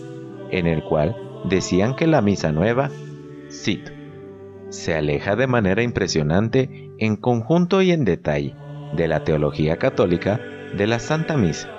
en 0.50 0.65
el 0.65 0.84
cual 0.84 1.15
decían 1.46 1.96
que 1.96 2.08
la 2.08 2.22
misa 2.22 2.52
nueva 2.52 2.89
Cito, 3.50 3.91
se 4.70 4.96
aleja 4.96 5.36
de 5.36 5.48
manera 5.48 5.82
impresionante 5.82 6.91
en 6.98 7.15
conjunto 7.15 7.82
y 7.82 7.91
en 7.91 8.06
detalle 8.06 8.56
de 8.96 9.08
la 9.08 9.24
teología 9.24 9.78
católica 9.78 10.39
de 10.76 10.88
la 10.88 11.00
Santa 11.00 11.38
Misa, 11.38 11.70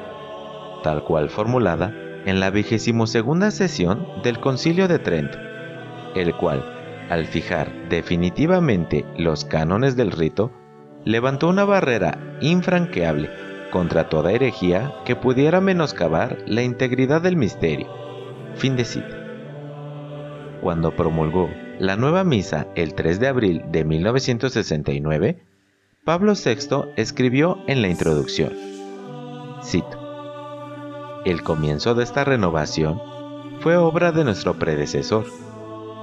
tal 0.82 1.04
cual 1.04 1.28
formulada 1.28 1.92
en 2.24 2.40
la 2.40 2.50
vigésimo 2.50 3.06
segunda 3.06 3.50
sesión 3.50 4.06
del 4.22 4.40
Concilio 4.40 4.88
de 4.88 4.98
Trento, 4.98 5.38
el 6.14 6.34
cual, 6.36 6.64
al 7.10 7.26
fijar 7.26 7.88
definitivamente 7.88 9.04
los 9.16 9.44
cánones 9.44 9.96
del 9.96 10.10
rito, 10.10 10.50
levantó 11.08 11.48
una 11.48 11.64
barrera 11.64 12.18
infranqueable 12.42 13.30
contra 13.72 14.10
toda 14.10 14.30
herejía 14.30 14.92
que 15.06 15.16
pudiera 15.16 15.58
menoscabar 15.58 16.36
la 16.46 16.62
integridad 16.62 17.22
del 17.22 17.34
misterio. 17.34 17.88
Fin 18.56 18.76
de 18.76 18.84
cita. 18.84 19.16
Cuando 20.60 20.94
promulgó 20.94 21.48
la 21.78 21.96
nueva 21.96 22.24
misa 22.24 22.66
el 22.74 22.92
3 22.92 23.20
de 23.20 23.26
abril 23.26 23.62
de 23.70 23.84
1969, 23.84 25.38
Pablo 26.04 26.34
VI 26.34 26.92
escribió 26.96 27.56
en 27.66 27.80
la 27.80 27.88
introducción, 27.88 28.52
cito, 29.64 31.22
El 31.24 31.42
comienzo 31.42 31.94
de 31.94 32.04
esta 32.04 32.24
renovación 32.24 33.00
fue 33.60 33.78
obra 33.78 34.12
de 34.12 34.24
nuestro 34.24 34.58
predecesor, 34.58 35.24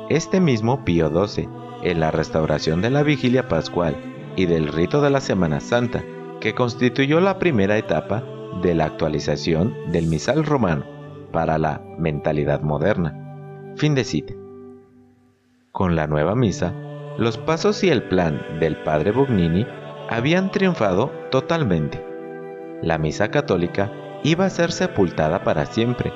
este 0.09 0.39
mismo 0.41 0.83
Pío 0.83 1.27
XII, 1.27 1.47
en 1.83 1.99
la 1.99 2.09
restauración 2.09 2.81
de 2.81 2.89
la 2.89 3.03
vigilia 3.03 3.47
pascual 3.47 4.14
y 4.35 4.45
del 4.45 4.67
rito 4.67 5.01
de 5.01 5.09
la 5.09 5.21
Semana 5.21 5.59
Santa, 5.59 6.03
que 6.39 6.53
constituyó 6.53 7.19
la 7.19 7.39
primera 7.39 7.77
etapa 7.77 8.23
de 8.61 8.75
la 8.75 8.85
actualización 8.85 9.73
del 9.91 10.07
misal 10.07 10.45
romano 10.45 10.85
para 11.31 11.57
la 11.57 11.81
mentalidad 11.97 12.61
moderna. 12.61 13.73
Fin 13.75 13.95
de 13.95 14.03
cita. 14.03 14.33
Con 15.71 15.95
la 15.95 16.07
nueva 16.07 16.35
misa, 16.35 16.73
los 17.17 17.37
pasos 17.37 17.83
y 17.83 17.89
el 17.89 18.03
plan 18.03 18.41
del 18.59 18.77
padre 18.77 19.11
Bugnini 19.11 19.65
habían 20.09 20.51
triunfado 20.51 21.11
totalmente. 21.31 22.05
La 22.81 22.97
misa 22.97 23.29
católica 23.31 23.91
iba 24.23 24.45
a 24.45 24.49
ser 24.49 24.71
sepultada 24.71 25.43
para 25.43 25.65
siempre. 25.65 26.13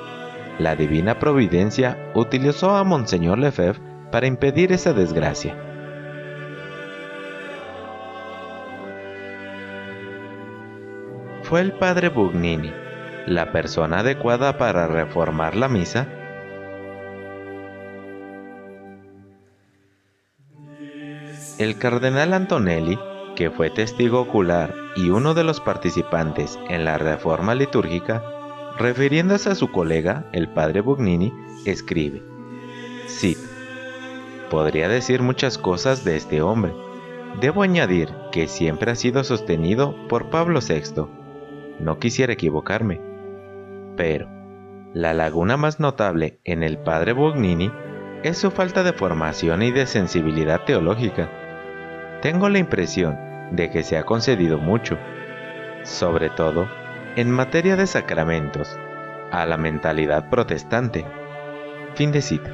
La 0.58 0.76
divina 0.76 1.18
providencia 1.18 2.10
utilizó 2.14 2.76
a 2.76 2.84
Monseñor 2.84 3.38
Lefebvre 3.38 3.80
para 4.10 4.26
impedir 4.26 4.72
esa 4.72 4.92
desgracia. 4.92 5.69
¿Fue 11.50 11.62
el 11.62 11.72
padre 11.72 12.10
Bugnini 12.10 12.72
la 13.26 13.50
persona 13.50 13.98
adecuada 13.98 14.56
para 14.56 14.86
reformar 14.86 15.56
la 15.56 15.68
misa? 15.68 16.06
El 21.58 21.76
cardenal 21.76 22.34
Antonelli, 22.34 23.00
que 23.34 23.50
fue 23.50 23.68
testigo 23.68 24.20
ocular 24.20 24.72
y 24.94 25.10
uno 25.10 25.34
de 25.34 25.42
los 25.42 25.58
participantes 25.58 26.56
en 26.68 26.84
la 26.84 26.98
reforma 26.98 27.56
litúrgica, 27.56 28.22
refiriéndose 28.78 29.50
a 29.50 29.56
su 29.56 29.72
colega, 29.72 30.30
el 30.32 30.48
padre 30.50 30.82
Bugnini, 30.82 31.32
escribe, 31.64 32.22
cito, 33.08 33.40
Podría 34.50 34.88
decir 34.88 35.20
muchas 35.20 35.58
cosas 35.58 36.04
de 36.04 36.16
este 36.16 36.42
hombre. 36.42 36.72
Debo 37.40 37.64
añadir 37.64 38.14
que 38.30 38.46
siempre 38.46 38.92
ha 38.92 38.94
sido 38.94 39.24
sostenido 39.24 39.96
por 40.06 40.30
Pablo 40.30 40.60
VI. 40.60 41.19
No 41.80 41.98
quisiera 41.98 42.32
equivocarme. 42.32 43.00
Pero, 43.96 44.28
la 44.94 45.14
laguna 45.14 45.56
más 45.56 45.80
notable 45.80 46.40
en 46.44 46.62
el 46.62 46.78
padre 46.78 47.12
Bugnini 47.12 47.72
es 48.22 48.38
su 48.38 48.50
falta 48.50 48.82
de 48.82 48.92
formación 48.92 49.62
y 49.62 49.70
de 49.70 49.86
sensibilidad 49.86 50.64
teológica. 50.64 51.28
Tengo 52.22 52.48
la 52.48 52.58
impresión 52.58 53.16
de 53.52 53.70
que 53.70 53.82
se 53.82 53.96
ha 53.96 54.04
concedido 54.04 54.58
mucho, 54.58 54.98
sobre 55.82 56.30
todo 56.30 56.68
en 57.16 57.30
materia 57.30 57.76
de 57.76 57.86
sacramentos, 57.86 58.78
a 59.32 59.46
la 59.46 59.56
mentalidad 59.56 60.28
protestante. 60.28 61.04
Fin 61.94 62.12
de 62.12 62.22
cita. 62.22 62.50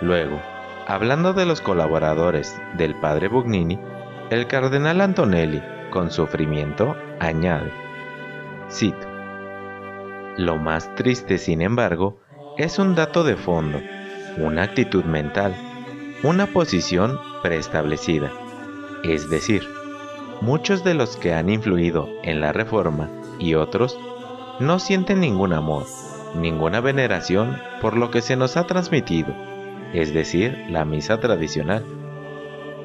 Luego, 0.00 0.40
Hablando 0.88 1.32
de 1.32 1.46
los 1.46 1.60
colaboradores 1.60 2.56
del 2.74 2.94
padre 2.94 3.26
Bugnini, 3.26 3.76
el 4.30 4.46
cardenal 4.46 5.00
Antonelli, 5.00 5.60
con 5.90 6.12
sufrimiento, 6.12 6.96
añade, 7.18 7.72
cito, 8.70 9.06
Lo 10.36 10.56
más 10.56 10.94
triste, 10.94 11.38
sin 11.38 11.62
embargo, 11.62 12.20
es 12.58 12.78
un 12.78 12.94
dato 12.94 13.24
de 13.24 13.36
fondo, 13.36 13.80
una 14.38 14.62
actitud 14.62 15.04
mental, 15.04 15.54
una 16.22 16.46
posición 16.46 17.18
preestablecida. 17.42 18.30
Es 19.02 19.30
decir, 19.30 19.62
muchos 20.40 20.84
de 20.84 20.94
los 20.94 21.16
que 21.16 21.34
han 21.34 21.48
influido 21.48 22.08
en 22.22 22.40
la 22.40 22.52
reforma 22.52 23.08
y 23.38 23.54
otros 23.54 23.98
no 24.60 24.78
sienten 24.78 25.20
ningún 25.20 25.52
amor, 25.52 25.84
ninguna 26.34 26.80
veneración 26.80 27.58
por 27.80 27.96
lo 27.96 28.10
que 28.10 28.22
se 28.22 28.36
nos 28.36 28.56
ha 28.56 28.66
transmitido 28.66 29.34
es 29.92 30.12
decir, 30.12 30.66
la 30.68 30.84
misa 30.84 31.20
tradicional. 31.20 31.84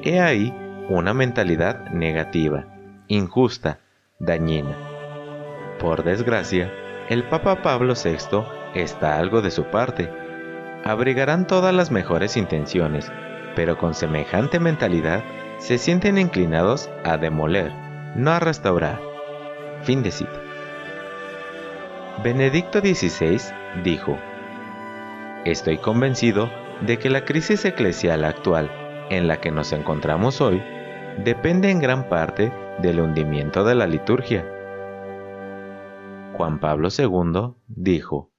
He 0.02 0.20
ahí 0.20 0.54
una 0.88 1.14
mentalidad 1.14 1.90
negativa, 1.90 2.66
injusta, 3.08 3.80
dañina. 4.18 4.91
Por 5.82 6.04
desgracia, 6.04 6.72
el 7.08 7.24
Papa 7.24 7.60
Pablo 7.60 7.94
VI 7.94 8.44
está 8.72 9.18
algo 9.18 9.42
de 9.42 9.50
su 9.50 9.64
parte. 9.64 10.08
Abrigarán 10.84 11.48
todas 11.48 11.74
las 11.74 11.90
mejores 11.90 12.36
intenciones, 12.36 13.10
pero 13.56 13.76
con 13.76 13.92
semejante 13.92 14.60
mentalidad 14.60 15.24
se 15.58 15.78
sienten 15.78 16.18
inclinados 16.18 16.88
a 17.02 17.16
demoler, 17.16 17.72
no 18.14 18.30
a 18.30 18.38
restaurar. 18.38 19.00
Fin 19.82 20.04
de 20.04 20.12
cita. 20.12 20.40
Benedicto 22.22 22.78
XVI 22.78 23.40
dijo, 23.82 24.16
Estoy 25.44 25.78
convencido 25.78 26.48
de 26.82 27.00
que 27.00 27.10
la 27.10 27.24
crisis 27.24 27.64
eclesial 27.64 28.24
actual 28.24 28.70
en 29.10 29.26
la 29.26 29.40
que 29.40 29.50
nos 29.50 29.72
encontramos 29.72 30.40
hoy 30.40 30.62
depende 31.24 31.72
en 31.72 31.80
gran 31.80 32.08
parte 32.08 32.52
del 32.78 33.00
hundimiento 33.00 33.64
de 33.64 33.74
la 33.74 33.88
liturgia. 33.88 34.46
Juan 36.42 36.58
Pablo 36.58 36.88
II 36.90 37.54
dijo, 37.68 38.32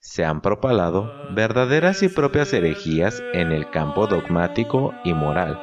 se 0.00 0.24
han 0.24 0.40
propalado 0.40 1.12
verdaderas 1.32 2.02
y 2.02 2.08
propias 2.08 2.52
herejías 2.52 3.22
en 3.34 3.52
el 3.52 3.70
campo 3.70 4.08
dogmático 4.08 4.92
y 5.04 5.14
moral. 5.14 5.56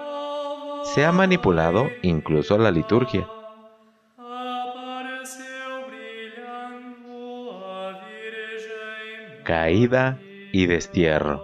Se 0.85 1.03
ha 1.03 1.11
manipulado 1.11 1.87
incluso 2.03 2.57
la 2.57 2.71
liturgia. 2.71 3.27
Caída 9.43 10.21
y 10.53 10.67
destierro. 10.67 11.43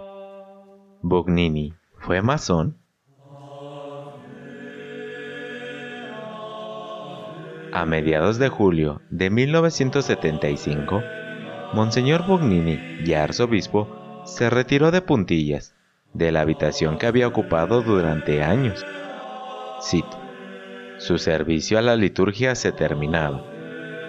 Bugnini 1.02 1.74
fue 1.98 2.22
masón? 2.22 2.78
A 7.74 7.86
mediados 7.86 8.38
de 8.38 8.48
julio 8.48 9.02
de 9.10 9.30
1975, 9.30 11.02
Monseñor 11.72 12.24
Bugnini, 12.24 12.78
ya 13.04 13.24
arzobispo, 13.24 14.22
se 14.24 14.48
retiró 14.48 14.92
de 14.92 15.02
puntillas 15.02 15.74
de 16.12 16.30
la 16.30 16.42
habitación 16.42 16.98
que 16.98 17.06
había 17.08 17.26
ocupado 17.26 17.82
durante 17.82 18.44
años. 18.44 18.86
Cito, 19.82 20.16
su 20.98 21.18
servicio 21.18 21.76
a 21.76 21.82
la 21.82 21.96
liturgia 21.96 22.54
se 22.54 22.70
terminaba, 22.70 23.44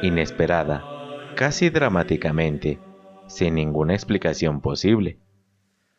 inesperada, 0.04 0.84
casi 1.36 1.72
dramáticamente, 1.72 2.78
sin 3.26 3.56
ninguna 3.56 3.96
explicación 3.96 4.62
posible. 4.62 5.18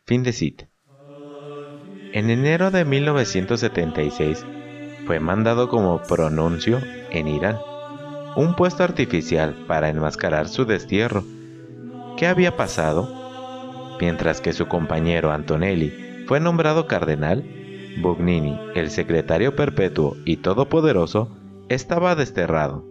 Fin 0.05 0.23
de 0.23 0.31
cita. 0.31 0.69
En 2.13 2.29
enero 2.29 2.71
de 2.71 2.85
1976 2.85 4.45
fue 5.05 5.19
mandado 5.19 5.67
como 5.67 6.01
pronuncio 6.03 6.79
en 7.17 7.27
Irán, 7.27 7.59
un 8.35 8.55
puesto 8.55 8.83
artificial 8.83 9.55
para 9.67 9.89
enmascarar 9.89 10.47
su 10.47 10.65
destierro. 10.65 11.23
¿Qué 12.17 12.27
había 12.27 12.55
pasado? 12.55 13.97
Mientras 13.99 14.41
que 14.41 14.53
su 14.53 14.67
compañero 14.67 15.31
Antonelli 15.31 16.25
fue 16.27 16.39
nombrado 16.39 16.87
cardenal, 16.87 17.43
Bugnini, 17.99 18.59
el 18.75 18.91
secretario 18.91 19.55
perpetuo 19.55 20.15
y 20.23 20.37
todopoderoso, 20.37 21.35
estaba 21.69 22.15
desterrado. 22.15 22.85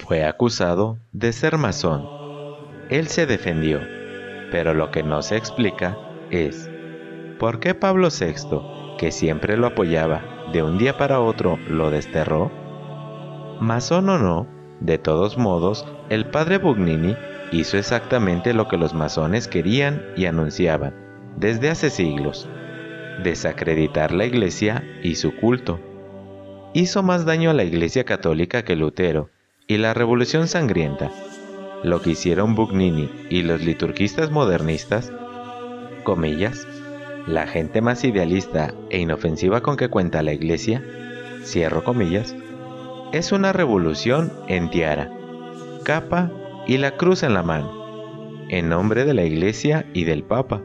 Fue 0.00 0.24
acusado 0.24 0.98
de 1.12 1.32
ser 1.32 1.56
masón. 1.56 2.04
Él 2.90 3.06
se 3.06 3.26
defendió, 3.26 3.80
pero 4.50 4.74
lo 4.74 4.90
que 4.90 5.02
no 5.02 5.22
se 5.22 5.36
explica 5.36 5.96
es 6.30 6.68
¿Por 7.38 7.60
qué 7.60 7.74
Pablo 7.74 8.08
VI, 8.08 8.96
que 8.98 9.12
siempre 9.12 9.56
lo 9.56 9.68
apoyaba, 9.68 10.22
de 10.52 10.62
un 10.62 10.78
día 10.78 10.96
para 10.96 11.20
otro 11.20 11.58
lo 11.68 11.90
desterró? 11.90 12.63
Masón 13.60 14.08
o 14.08 14.18
no, 14.18 14.46
de 14.80 14.98
todos 14.98 15.38
modos, 15.38 15.86
el 16.10 16.26
padre 16.26 16.58
Bugnini 16.58 17.16
hizo 17.52 17.78
exactamente 17.78 18.52
lo 18.52 18.68
que 18.68 18.76
los 18.76 18.94
masones 18.94 19.48
querían 19.48 20.02
y 20.16 20.26
anunciaban 20.26 21.04
desde 21.36 21.70
hace 21.70 21.90
siglos, 21.90 22.48
desacreditar 23.22 24.12
la 24.12 24.24
iglesia 24.24 24.84
y 25.02 25.16
su 25.16 25.34
culto. 25.36 25.80
Hizo 26.72 27.02
más 27.02 27.24
daño 27.24 27.50
a 27.50 27.54
la 27.54 27.64
iglesia 27.64 28.04
católica 28.04 28.64
que 28.64 28.76
Lutero 28.76 29.30
y 29.66 29.78
la 29.78 29.94
revolución 29.94 30.48
sangrienta. 30.48 31.10
Lo 31.82 32.00
que 32.00 32.10
hicieron 32.10 32.54
Bugnini 32.54 33.10
y 33.30 33.42
los 33.42 33.62
liturgistas 33.64 34.30
modernistas, 34.30 35.12
comillas, 36.02 36.66
la 37.26 37.46
gente 37.46 37.80
más 37.80 38.04
idealista 38.04 38.74
e 38.90 38.98
inofensiva 38.98 39.60
con 39.60 39.76
que 39.76 39.88
cuenta 39.88 40.22
la 40.22 40.32
iglesia, 40.32 40.82
cierro 41.42 41.84
comillas, 41.84 42.34
es 43.14 43.32
una 43.32 43.52
revolución 43.52 44.32
en 44.48 44.70
tiara, 44.70 45.10
capa 45.84 46.30
y 46.66 46.78
la 46.78 46.96
cruz 46.96 47.22
en 47.22 47.32
la 47.32 47.42
mano, 47.42 48.46
en 48.48 48.68
nombre 48.68 49.04
de 49.04 49.14
la 49.14 49.24
iglesia 49.24 49.86
y 49.94 50.04
del 50.04 50.24
papa. 50.24 50.62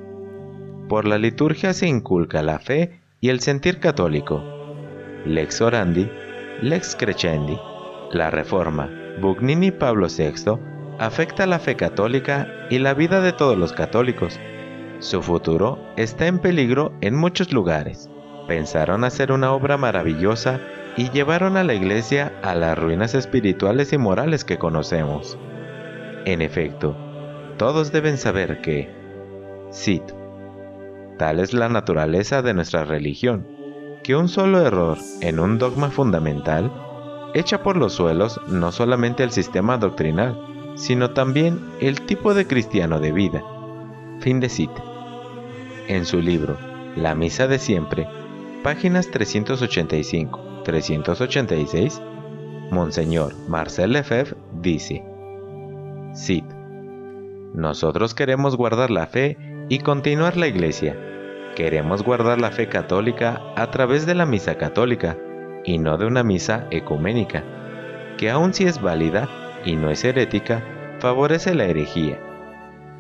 Por 0.87 1.05
la 1.05 1.17
liturgia 1.17 1.73
se 1.73 1.87
inculca 1.87 2.41
la 2.41 2.59
fe 2.59 2.99
y 3.21 3.29
el 3.29 3.39
sentir 3.39 3.79
católico. 3.79 4.43
Lex 5.25 5.61
orandi, 5.61 6.09
lex 6.61 6.95
crescendi, 6.95 7.57
la 8.11 8.31
reforma, 8.31 8.89
Bugnini 9.21 9.69
Pablo 9.71 10.07
VI, 10.07 10.57
afecta 10.97 11.45
la 11.45 11.59
fe 11.59 11.75
católica 11.75 12.47
y 12.69 12.79
la 12.79 12.95
vida 12.95 13.21
de 13.21 13.31
todos 13.31 13.57
los 13.57 13.73
católicos 13.73 14.39
su 14.99 15.21
futuro 15.21 15.79
está 15.95 16.27
en 16.27 16.39
peligro 16.39 16.91
en 16.99 17.15
muchos 17.15 17.53
lugares. 17.53 18.09
Pensaron 18.49 19.05
hacer 19.05 19.31
una 19.31 19.53
obra 19.53 19.77
maravillosa 19.77 20.59
y 20.97 21.09
llevaron 21.09 21.57
a 21.57 21.63
la 21.63 21.73
iglesia 21.73 22.33
a 22.43 22.55
las 22.55 22.77
ruinas 22.77 23.15
espirituales 23.15 23.93
y 23.93 23.97
morales 23.97 24.43
que 24.43 24.57
conocemos. 24.57 25.37
En 26.25 26.41
efecto, 26.41 26.95
todos 27.57 27.91
deben 27.91 28.17
saber 28.17 28.61
que, 28.61 28.89
cito, 29.73 30.15
tal 31.17 31.39
es 31.39 31.53
la 31.53 31.69
naturaleza 31.69 32.41
de 32.41 32.53
nuestra 32.53 32.85
religión, 32.85 33.47
que 34.03 34.15
un 34.15 34.27
solo 34.27 34.65
error 34.65 34.97
en 35.21 35.39
un 35.39 35.57
dogma 35.57 35.89
fundamental 35.89 36.71
echa 37.33 37.61
por 37.61 37.77
los 37.77 37.93
suelos 37.93 38.39
no 38.47 38.71
solamente 38.71 39.23
el 39.23 39.31
sistema 39.31 39.77
doctrinal, 39.77 40.39
sino 40.75 41.11
también 41.11 41.59
el 41.81 42.01
tipo 42.01 42.33
de 42.33 42.47
cristiano 42.47 42.99
de 42.99 43.11
vida. 43.11 43.43
Fin 44.21 44.39
de 44.39 44.49
cita. 44.49 44.83
En 45.87 46.05
su 46.05 46.21
libro 46.21 46.57
La 46.95 47.15
Misa 47.15 47.47
de 47.47 47.59
Siempre, 47.59 48.07
páginas 48.63 49.09
385-386, 50.63 52.01
Monseñor 52.71 53.33
Marcel 53.47 53.93
Lefebvre 53.93 54.35
dice, 54.61 55.03
Cid, 56.13 56.43
nosotros 57.53 58.13
queremos 58.13 58.55
guardar 58.55 58.91
la 58.91 59.07
fe 59.07 59.37
y 59.69 59.79
continuar 59.79 60.37
la 60.37 60.47
Iglesia. 60.47 60.97
Queremos 61.55 62.03
guardar 62.03 62.39
la 62.39 62.51
fe 62.51 62.69
católica 62.69 63.41
a 63.55 63.71
través 63.71 64.05
de 64.05 64.15
la 64.15 64.25
misa 64.25 64.55
católica 64.55 65.17
y 65.65 65.77
no 65.77 65.97
de 65.97 66.05
una 66.05 66.23
misa 66.23 66.67
ecuménica, 66.71 67.43
que 68.17 68.29
aun 68.29 68.53
si 68.53 68.65
es 68.65 68.81
válida 68.81 69.27
y 69.65 69.75
no 69.75 69.89
es 69.89 70.03
herética, 70.03 70.63
favorece 70.99 71.53
la 71.55 71.65
herejía. 71.65 72.19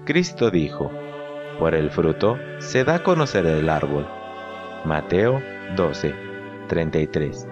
Cristo 0.05 0.49
dijo, 0.49 0.91
por 1.59 1.75
el 1.75 1.91
fruto 1.91 2.37
se 2.59 2.83
da 2.83 2.95
a 2.95 3.03
conocer 3.03 3.45
el 3.45 3.69
árbol. 3.69 4.07
Mateo 4.85 5.41
12, 5.75 6.28
33. 6.69 7.47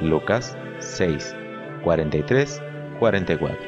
Lucas 0.00 0.56
6, 0.78 1.36
43, 1.82 2.62
44. 2.98 3.58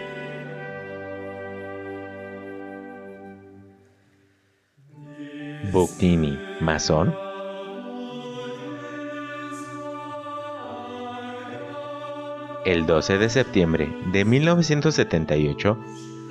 Buctini, 5.73 6.39
masón. 6.61 7.15
El 12.65 12.87
12 12.87 13.19
de 13.19 13.29
septiembre 13.29 13.93
de 14.13 14.25
1978, 14.25 15.79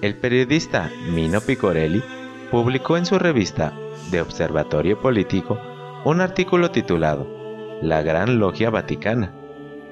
el 0.02 0.16
periodista 0.16 0.90
Mino 1.14 1.42
Picorelli 1.42 2.04
publicó 2.52 2.98
en 2.98 3.06
su 3.06 3.20
revista 3.20 3.74
de 4.12 4.22
Observatorio 4.22 5.00
Político 5.00 5.60
un 6.04 6.22
artículo 6.22 6.72
titulado 6.72 7.45
La 7.82 8.02
Gran 8.02 8.40
Logia 8.40 8.70
Vaticana. 8.70 9.34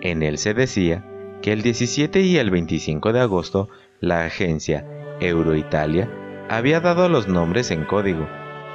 En 0.01 0.23
él 0.23 0.37
se 0.37 0.53
decía 0.53 1.03
que 1.41 1.51
el 1.51 1.61
17 1.61 2.21
y 2.21 2.37
el 2.37 2.49
25 2.49 3.11
de 3.11 3.19
agosto 3.19 3.69
la 3.99 4.25
agencia 4.25 4.85
Euroitalia 5.19 6.09
había 6.49 6.79
dado 6.79 7.09
los 7.09 7.27
nombres 7.27 7.71
en 7.71 7.83
código, 7.83 8.27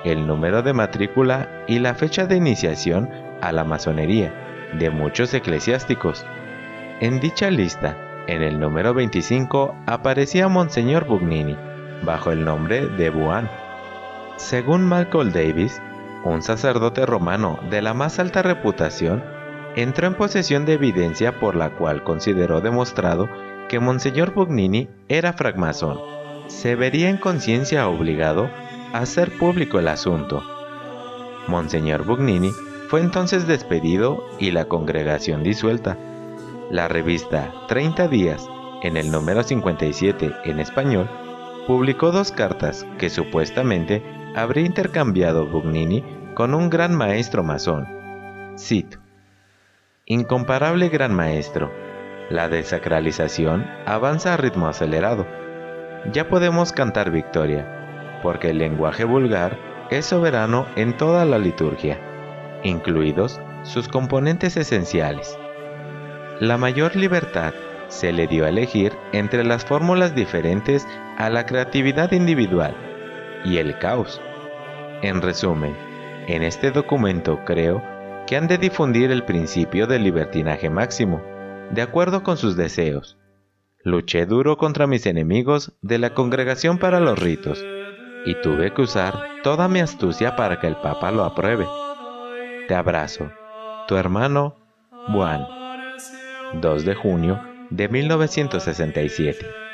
el 0.04 0.26
número 0.26 0.62
de 0.62 0.74
matrícula 0.74 1.64
y 1.66 1.78
la 1.78 1.94
fecha 1.94 2.26
de 2.26 2.36
iniciación 2.36 3.08
a 3.40 3.50
la 3.52 3.64
masonería 3.64 4.68
de 4.78 4.90
muchos 4.90 5.32
eclesiásticos. 5.32 6.26
En 7.00 7.20
dicha 7.20 7.50
lista, 7.50 8.24
en 8.26 8.42
el 8.42 8.60
número 8.60 8.92
25 8.92 9.74
aparecía 9.86 10.48
Monseñor 10.48 11.06
Bugnini, 11.06 11.56
bajo 12.02 12.30
el 12.30 12.44
nombre 12.44 12.86
de 12.86 13.08
Buan. 13.08 13.50
Según 14.36 14.82
Malcolm 14.82 15.32
Davis, 15.32 15.80
un 16.24 16.42
sacerdote 16.42 17.06
romano 17.06 17.58
de 17.70 17.82
la 17.82 17.94
más 17.94 18.18
alta 18.18 18.42
reputación, 18.42 19.22
entró 19.76 20.06
en 20.06 20.14
posesión 20.14 20.64
de 20.66 20.74
evidencia 20.74 21.38
por 21.38 21.54
la 21.54 21.70
cual 21.70 22.02
consideró 22.02 22.60
demostrado 22.60 23.28
que 23.68 23.80
Monseñor 23.80 24.32
Bugnini 24.32 24.88
era 25.08 25.32
francmasón. 25.32 25.98
Se 26.48 26.74
vería 26.74 27.10
en 27.10 27.18
conciencia 27.18 27.88
obligado 27.88 28.50
a 28.92 29.00
hacer 29.00 29.36
público 29.38 29.78
el 29.78 29.88
asunto. 29.88 30.42
Monseñor 31.46 32.04
Bugnini 32.04 32.50
fue 32.88 33.00
entonces 33.00 33.46
despedido 33.46 34.24
y 34.38 34.50
la 34.50 34.64
congregación 34.64 35.42
disuelta. 35.42 35.98
La 36.70 36.88
revista 36.88 37.52
30 37.68 38.08
días, 38.08 38.48
en 38.82 38.96
el 38.96 39.10
número 39.10 39.42
57 39.42 40.32
en 40.44 40.60
español, 40.60 41.08
publicó 41.66 42.10
dos 42.12 42.32
cartas 42.32 42.86
que 42.98 43.10
supuestamente 43.10 44.02
habría 44.34 44.66
intercambiado 44.66 45.46
Bugnini 45.46 46.04
con 46.34 46.54
un 46.54 46.70
gran 46.70 46.94
maestro 46.94 47.42
masón. 47.42 47.86
Cito. 48.56 48.98
Incomparable 50.06 50.88
gran 50.88 51.14
maestro, 51.14 51.70
la 52.30 52.48
desacralización 52.48 53.66
avanza 53.86 54.34
a 54.34 54.36
ritmo 54.36 54.68
acelerado. 54.68 55.26
Ya 56.12 56.28
podemos 56.28 56.72
cantar 56.72 57.10
victoria, 57.10 58.20
porque 58.22 58.50
el 58.50 58.58
lenguaje 58.58 59.04
vulgar 59.04 59.58
es 59.90 60.06
soberano 60.06 60.66
en 60.76 60.96
toda 60.96 61.24
la 61.24 61.38
liturgia, 61.38 61.98
incluidos 62.62 63.40
sus 63.62 63.88
componentes 63.88 64.56
esenciales. 64.56 65.38
La 66.40 66.56
mayor 66.56 66.96
libertad 66.96 67.52
se 67.88 68.12
le 68.12 68.26
dio 68.26 68.44
a 68.44 68.50
elegir 68.50 68.92
entre 69.12 69.44
las 69.44 69.64
fórmulas 69.64 70.14
diferentes 70.14 70.86
a 71.16 71.30
la 71.30 71.46
creatividad 71.46 72.12
individual 72.12 72.87
y 73.44 73.58
el 73.58 73.78
caos. 73.78 74.20
En 75.02 75.22
resumen, 75.22 75.76
en 76.26 76.42
este 76.42 76.70
documento 76.70 77.40
creo 77.44 77.82
que 78.26 78.36
han 78.36 78.48
de 78.48 78.58
difundir 78.58 79.10
el 79.10 79.24
principio 79.24 79.86
del 79.86 80.04
libertinaje 80.04 80.68
máximo, 80.70 81.22
de 81.70 81.82
acuerdo 81.82 82.22
con 82.22 82.36
sus 82.36 82.56
deseos. 82.56 83.16
Luché 83.82 84.26
duro 84.26 84.56
contra 84.58 84.86
mis 84.86 85.06
enemigos 85.06 85.72
de 85.82 85.98
la 85.98 86.14
Congregación 86.14 86.78
para 86.78 87.00
los 87.00 87.18
Ritos, 87.18 87.64
y 88.26 88.34
tuve 88.42 88.74
que 88.74 88.82
usar 88.82 89.22
toda 89.42 89.68
mi 89.68 89.80
astucia 89.80 90.36
para 90.36 90.60
que 90.60 90.66
el 90.66 90.76
Papa 90.76 91.10
lo 91.10 91.24
apruebe. 91.24 91.66
Te 92.66 92.74
abrazo, 92.74 93.30
tu 93.86 93.96
hermano 93.96 94.56
Juan. 95.12 95.46
2 96.60 96.84
de 96.84 96.94
junio 96.94 97.40
de 97.70 97.88
1967. 97.88 99.67